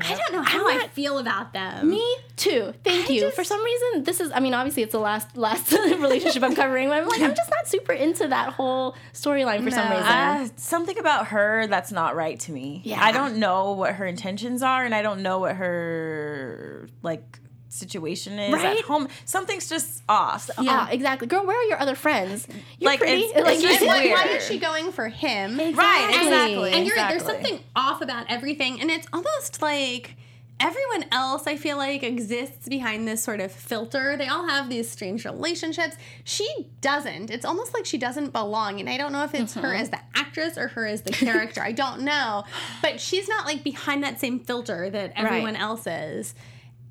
[0.00, 1.90] I don't know how I feel about them.
[1.90, 2.72] Me too.
[2.84, 3.20] Thank I you.
[3.22, 4.30] just- For some reason, this is.
[4.32, 6.88] I mean, obviously, it's the last last relationship I'm covering.
[6.88, 10.04] But I'm like, I'm just not super into that whole storyline for some reason.
[10.06, 12.82] Uh, something about her that's not right to me.
[12.84, 13.02] Yeah.
[13.02, 17.40] I don't know what her intentions are, and I don't know what her like
[17.76, 18.78] situation is Right?
[18.78, 19.08] at home.
[19.24, 20.50] Something's just off.
[20.60, 20.92] yeah, oh.
[20.92, 21.26] exactly.
[21.28, 22.46] Girl, where are your other friends?
[22.78, 23.22] You're Like, pretty.
[23.24, 25.56] it's- like, it's you just And said- why, why is she going for him?
[25.58, 26.72] Right, exactly.
[26.72, 28.80] And you're right, there's something off about everything.
[28.80, 30.16] And it's almost like
[30.58, 34.16] everyone else, I feel like, exists behind this sort of filter.
[34.16, 35.96] They all have these strange relationships.
[36.24, 36.48] She
[36.80, 37.30] doesn't.
[37.30, 38.80] It's almost like she doesn't belong.
[38.80, 39.82] And I don't know if it's her mm-hmm.
[39.82, 41.60] as the actress or her as the character.
[41.62, 42.44] I don't know.
[42.80, 46.34] But she's not like behind that same filter that everyone else is.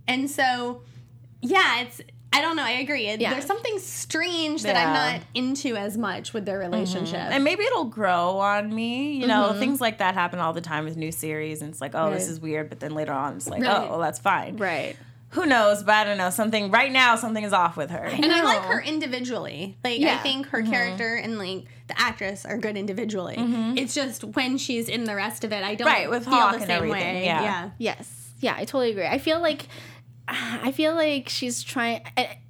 [0.08, 0.82] And so,
[1.41, 2.01] yeah, it's.
[2.34, 2.64] I don't know.
[2.64, 3.10] I agree.
[3.14, 3.32] Yeah.
[3.32, 6.74] There's something strange that I'm not into as much with their mm-hmm.
[6.74, 7.16] relationship.
[7.16, 9.14] And maybe it'll grow on me.
[9.14, 9.60] You know, Mm-hmm.
[9.60, 12.28] things like that happen all the time with new series, and it's like, oh, this
[12.28, 12.68] is weird.
[12.68, 13.72] But then later on, it's like, Right.
[13.78, 14.58] oh, well, that's fine.
[14.58, 14.97] right.
[15.30, 15.84] Who knows?
[15.84, 16.30] But I don't know.
[16.30, 18.03] Something right now, something is off with her.
[18.06, 19.78] And I like her individually.
[19.84, 20.72] Like I think her mm-hmm.
[20.72, 23.36] character and like the actress are good individually.
[23.38, 23.78] Mm-hmm.
[23.78, 26.51] It's just when she's in the rest of it, I don't Right, with feel Hawk
[26.51, 27.26] the and same everything, way.
[27.26, 27.41] yeah.
[27.43, 27.70] yeah.
[27.78, 28.32] Yes.
[28.39, 29.08] Yeah, I totally agree.
[29.08, 29.68] I feel like
[30.28, 32.01] I feel like she's trying.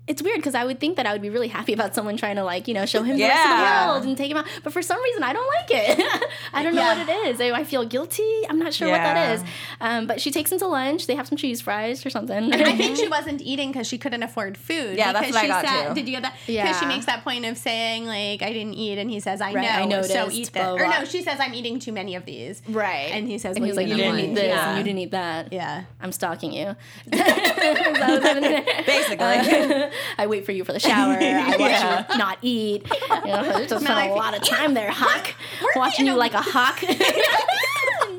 [0.07, 2.35] It's weird because I would think that I would be really happy about someone trying
[2.35, 4.45] to like you know show him the rest of the world and take him out,
[4.63, 6.29] but for some reason I don't like it.
[6.53, 6.99] I don't know Yeah.
[6.99, 7.41] what it is.
[7.41, 8.41] I, I feel guilty.
[8.49, 9.43] I'm not sure what that is.
[9.81, 11.07] Um, but she takes him to lunch.
[11.07, 12.53] They have some cheese fries or something.
[12.53, 14.95] And I think she wasn't eating because she couldn't afford food.
[14.97, 15.93] Yeah, that's because what I she got, said, too.
[15.95, 16.35] Did you get that?
[16.47, 19.41] Yeah, Because she makes that point of saying like I didn't eat, and he says
[19.41, 20.81] I Right, know, I so eat blah, this.
[20.83, 22.61] Or no, she says I'm eating too many of these.
[22.69, 23.09] right.
[23.11, 24.69] And he says, and well, he's like, you you didn't didn't eat this, Yeah.
[24.69, 25.51] and you didn't eat that.
[25.53, 25.83] Yeah.
[26.01, 26.67] I'm stalking you.
[27.05, 28.65] Is that what's happening?
[28.85, 29.91] Basically.
[30.17, 31.13] I wait for you for the shower.
[31.19, 32.05] I watch Yeah.
[32.11, 32.83] you not eat.
[33.09, 35.33] You know, I just spend a lot of time there, hawk.
[35.75, 36.81] Watching you like a hawk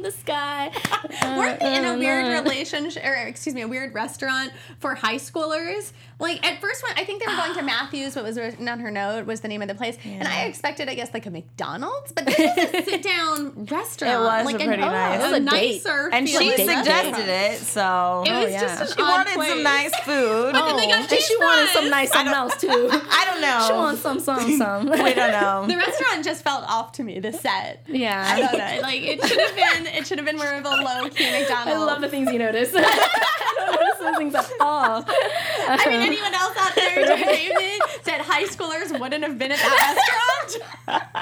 [0.07, 0.71] the sky.
[1.37, 4.95] Weren't they in a Uh, weird uh, relationship, or excuse me, a weird restaurant for
[4.95, 5.93] high schoolers?
[6.19, 8.81] Like at first, when I think they were going to Matthews, what was written on
[8.81, 11.31] her note was the name of the place, and I expected, I guess, like a
[11.31, 14.15] McDonald's, but this is a sit-down restaurant.
[14.15, 15.75] It was like a pretty nice- It was a a date.
[15.85, 18.61] nicer, and she suggested it, so It was yeah.
[18.61, 19.49] just she wanted place.
[19.51, 20.53] some nice food.
[20.53, 22.69] But then they got and cheese she wanted some nice something else too.
[22.71, 23.65] I don't know.
[23.67, 24.89] She wants some, some, some.
[24.89, 25.67] we don't know.
[25.69, 27.21] The restaurant just felt off to me.
[27.21, 27.83] The set.
[27.89, 28.25] Yeah.
[28.27, 28.81] I don't know.
[28.81, 29.55] Like it should have
[29.85, 29.87] been.
[29.97, 31.73] It should have been more of a low key McDonald's.
[31.81, 32.73] I love the things you notice.
[32.77, 35.05] I don't notice those things at all.
[35.09, 39.59] I mean, anyone else out there, do David, that high schoolers wouldn't have been at
[39.59, 39.97] that
[40.87, 41.17] restaurant?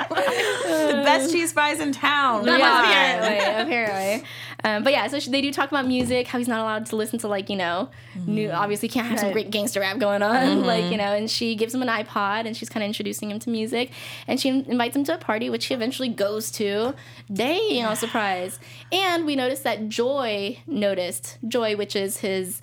[0.65, 2.45] the best cheese fries in town.
[2.45, 2.85] Come yeah, on.
[2.85, 4.29] apparently, apparently.
[4.65, 6.97] Um, but yeah, so she, they do talk about music, how he's not allowed to
[6.97, 7.91] listen to like you know,
[8.27, 8.51] new.
[8.51, 11.13] Obviously, can't have some great gangster rap going on, like you know.
[11.15, 13.91] And she gives him an iPod, and she's kind of introducing him to music,
[14.27, 16.95] and she invites him to a party, which he eventually goes to.
[17.33, 18.59] Dang, you know, surprise!
[18.91, 22.61] And we notice that Joy noticed Joy, which is his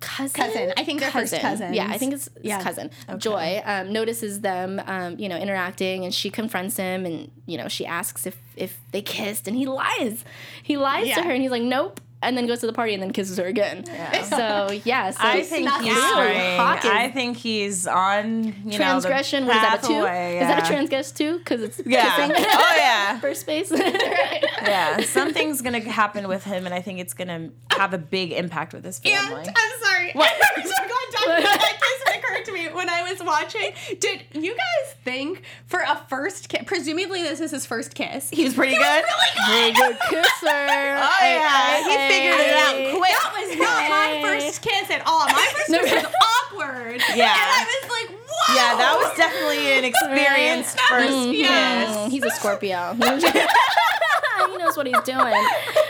[0.00, 0.42] cousin.
[0.42, 0.72] Cousin.
[0.76, 1.74] I think they're first cousins.
[1.74, 2.62] Yeah, I think it's, it's Yeah.
[2.62, 2.90] cousin.
[3.18, 7.68] Joy um, notices them, um, you know, interacting, and she confronts him, and you know,
[7.68, 10.24] she asks if if they kissed, and he lies.
[10.62, 12.00] He lies to her, and he's like, nope.
[12.20, 13.84] And then goes to the party and then kisses her again.
[14.28, 16.12] So yeah, so I think he's out.
[16.12, 16.58] straying.
[16.58, 19.46] Hawk is- I think he's on you transgression.
[19.46, 19.92] Know, the what is that a two?
[19.94, 20.68] pathway, Is that a yeah.
[20.68, 21.38] transgress too?
[21.38, 22.16] Because it's Yeah.
[22.16, 23.18] kissing oh yeah.
[23.20, 23.70] first base.
[23.70, 25.00] Yeah.
[25.02, 28.84] Something's gonna happen with him, and I think it's gonna have a big impact with
[28.84, 29.44] his And family.
[29.48, 30.12] I'm sorry.
[30.12, 30.32] What?
[30.56, 33.72] I'm so glad talking about that kiss it occurred to me when I was watching.
[34.00, 36.62] Did you guys think for a first kiss?
[36.66, 38.30] Presumably, this is his first kiss.
[38.30, 39.04] he was pretty good.
[39.46, 40.26] Very good kisser.
[40.46, 43.12] Oh yeah, he figured it out quick.
[43.12, 45.26] That was not my first kiss at all.
[45.26, 47.00] My first kiss was awkward.
[47.14, 47.30] Yeah.
[47.32, 48.54] And I was like, whoa.
[48.54, 51.84] Yeah, that was definitely an experienced That was- first yeah.
[51.86, 51.96] kiss.
[51.96, 52.94] Mm, he's a Scorpio.
[52.94, 55.34] he knows what he's doing.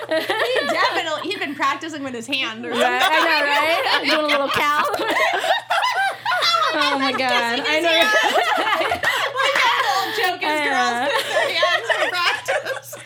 [0.08, 2.82] He definitely, he'd been practicing with his hand or something.
[2.82, 3.84] Right, I know, right?
[3.94, 4.82] I'm doing a little cow.
[6.74, 7.60] oh my god.
[7.66, 8.02] I know.
[9.84, 12.96] Whole joke is girls kiss their hands for practice.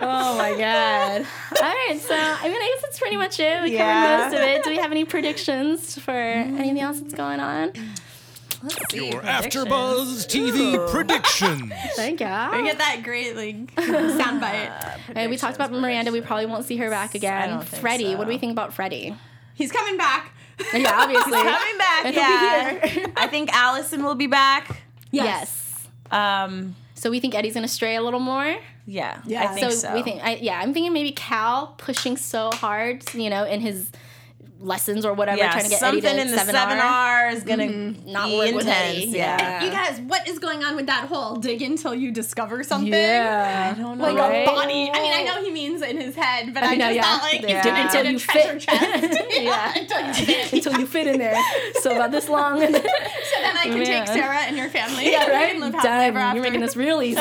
[0.00, 1.26] Oh my god.
[1.60, 3.62] All right, so I mean, I guess that's pretty much it.
[3.62, 4.18] We Yeah.
[4.18, 4.64] covered most of it.
[4.64, 7.72] Do we have any predictions for anything else that's going on?
[8.62, 11.72] Let's see Your AfterBuzz TV predictions.
[11.94, 12.26] Thank you.
[12.26, 14.72] We get that great like soundbite.
[15.10, 16.12] Okay, we talked about Miranda.
[16.12, 17.48] We probably won't see her back again.
[17.50, 18.18] don't Freddie, so.
[18.18, 19.14] what do we think about Freddie?
[19.54, 20.32] He's coming back.
[20.74, 21.32] Yeah, obviously.
[21.32, 22.78] Coming back, And he'll yeah.
[22.82, 23.06] be here.
[23.16, 24.82] I think Allison will be back.
[25.12, 25.88] yes.
[26.10, 28.56] Um, So we think Eddie's gonna stray a little more.
[28.86, 29.44] yeah, Yeah.
[29.44, 29.94] I think so, so.
[29.94, 33.90] we think, I, yeah, I'm thinking maybe Cal pushing so hard, you know, in his
[34.60, 36.84] lessons or whatever, yeah, trying to get something Eddie to in the seven, seven R.
[36.84, 38.10] R is gonna mm-hmm.
[38.12, 38.64] Not be work intense.
[38.64, 42.10] with Eddie, Yeah, You guys, what is going on with that whole dig until you
[42.10, 42.92] discover something?
[42.92, 44.04] Yeah, I don't know.
[44.04, 44.24] Like know.
[44.24, 44.90] a body.
[44.92, 47.02] I mean, I know he means in his head, but I, I know, just yeah.
[47.02, 47.56] thought like Yeah.
[47.56, 48.62] you dig Until into you treasure fit.
[48.62, 49.24] chest.
[49.38, 49.72] Yeah.
[49.76, 50.52] until you fit.
[50.52, 51.36] until you fit in there.
[51.80, 52.60] So about this long.
[52.60, 54.04] So then I can Yeah.
[54.04, 55.10] take Sarah and your family.
[55.10, 55.52] Yeah, right?
[55.52, 56.34] can live Done.
[56.34, 57.20] You're making this real easy.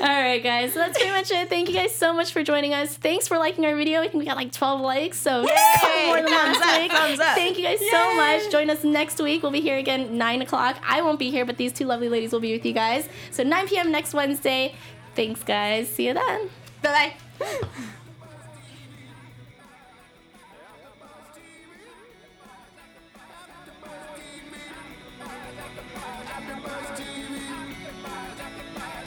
[0.00, 0.72] All right, guys.
[0.72, 1.50] So that's pretty much it.
[1.50, 2.94] Thank you guys so much for joining us.
[2.96, 4.00] Thanks for liking our video.
[4.00, 6.90] I think we got like 12 likes, so couple more than last week.
[6.90, 7.34] thumbs up.
[7.34, 8.50] Thank you guys so much.
[8.50, 9.42] Join us next week.
[9.42, 10.78] We'll be here again 9 o'clock.
[10.86, 13.08] I won't be here, but these two lovely ladies will be with you guys.
[13.30, 13.92] So 9 p.m.
[13.92, 14.74] next Wednesday.
[15.14, 15.88] Thanks, guys.
[15.90, 16.48] See you then.
[16.82, 17.76] Bye bye.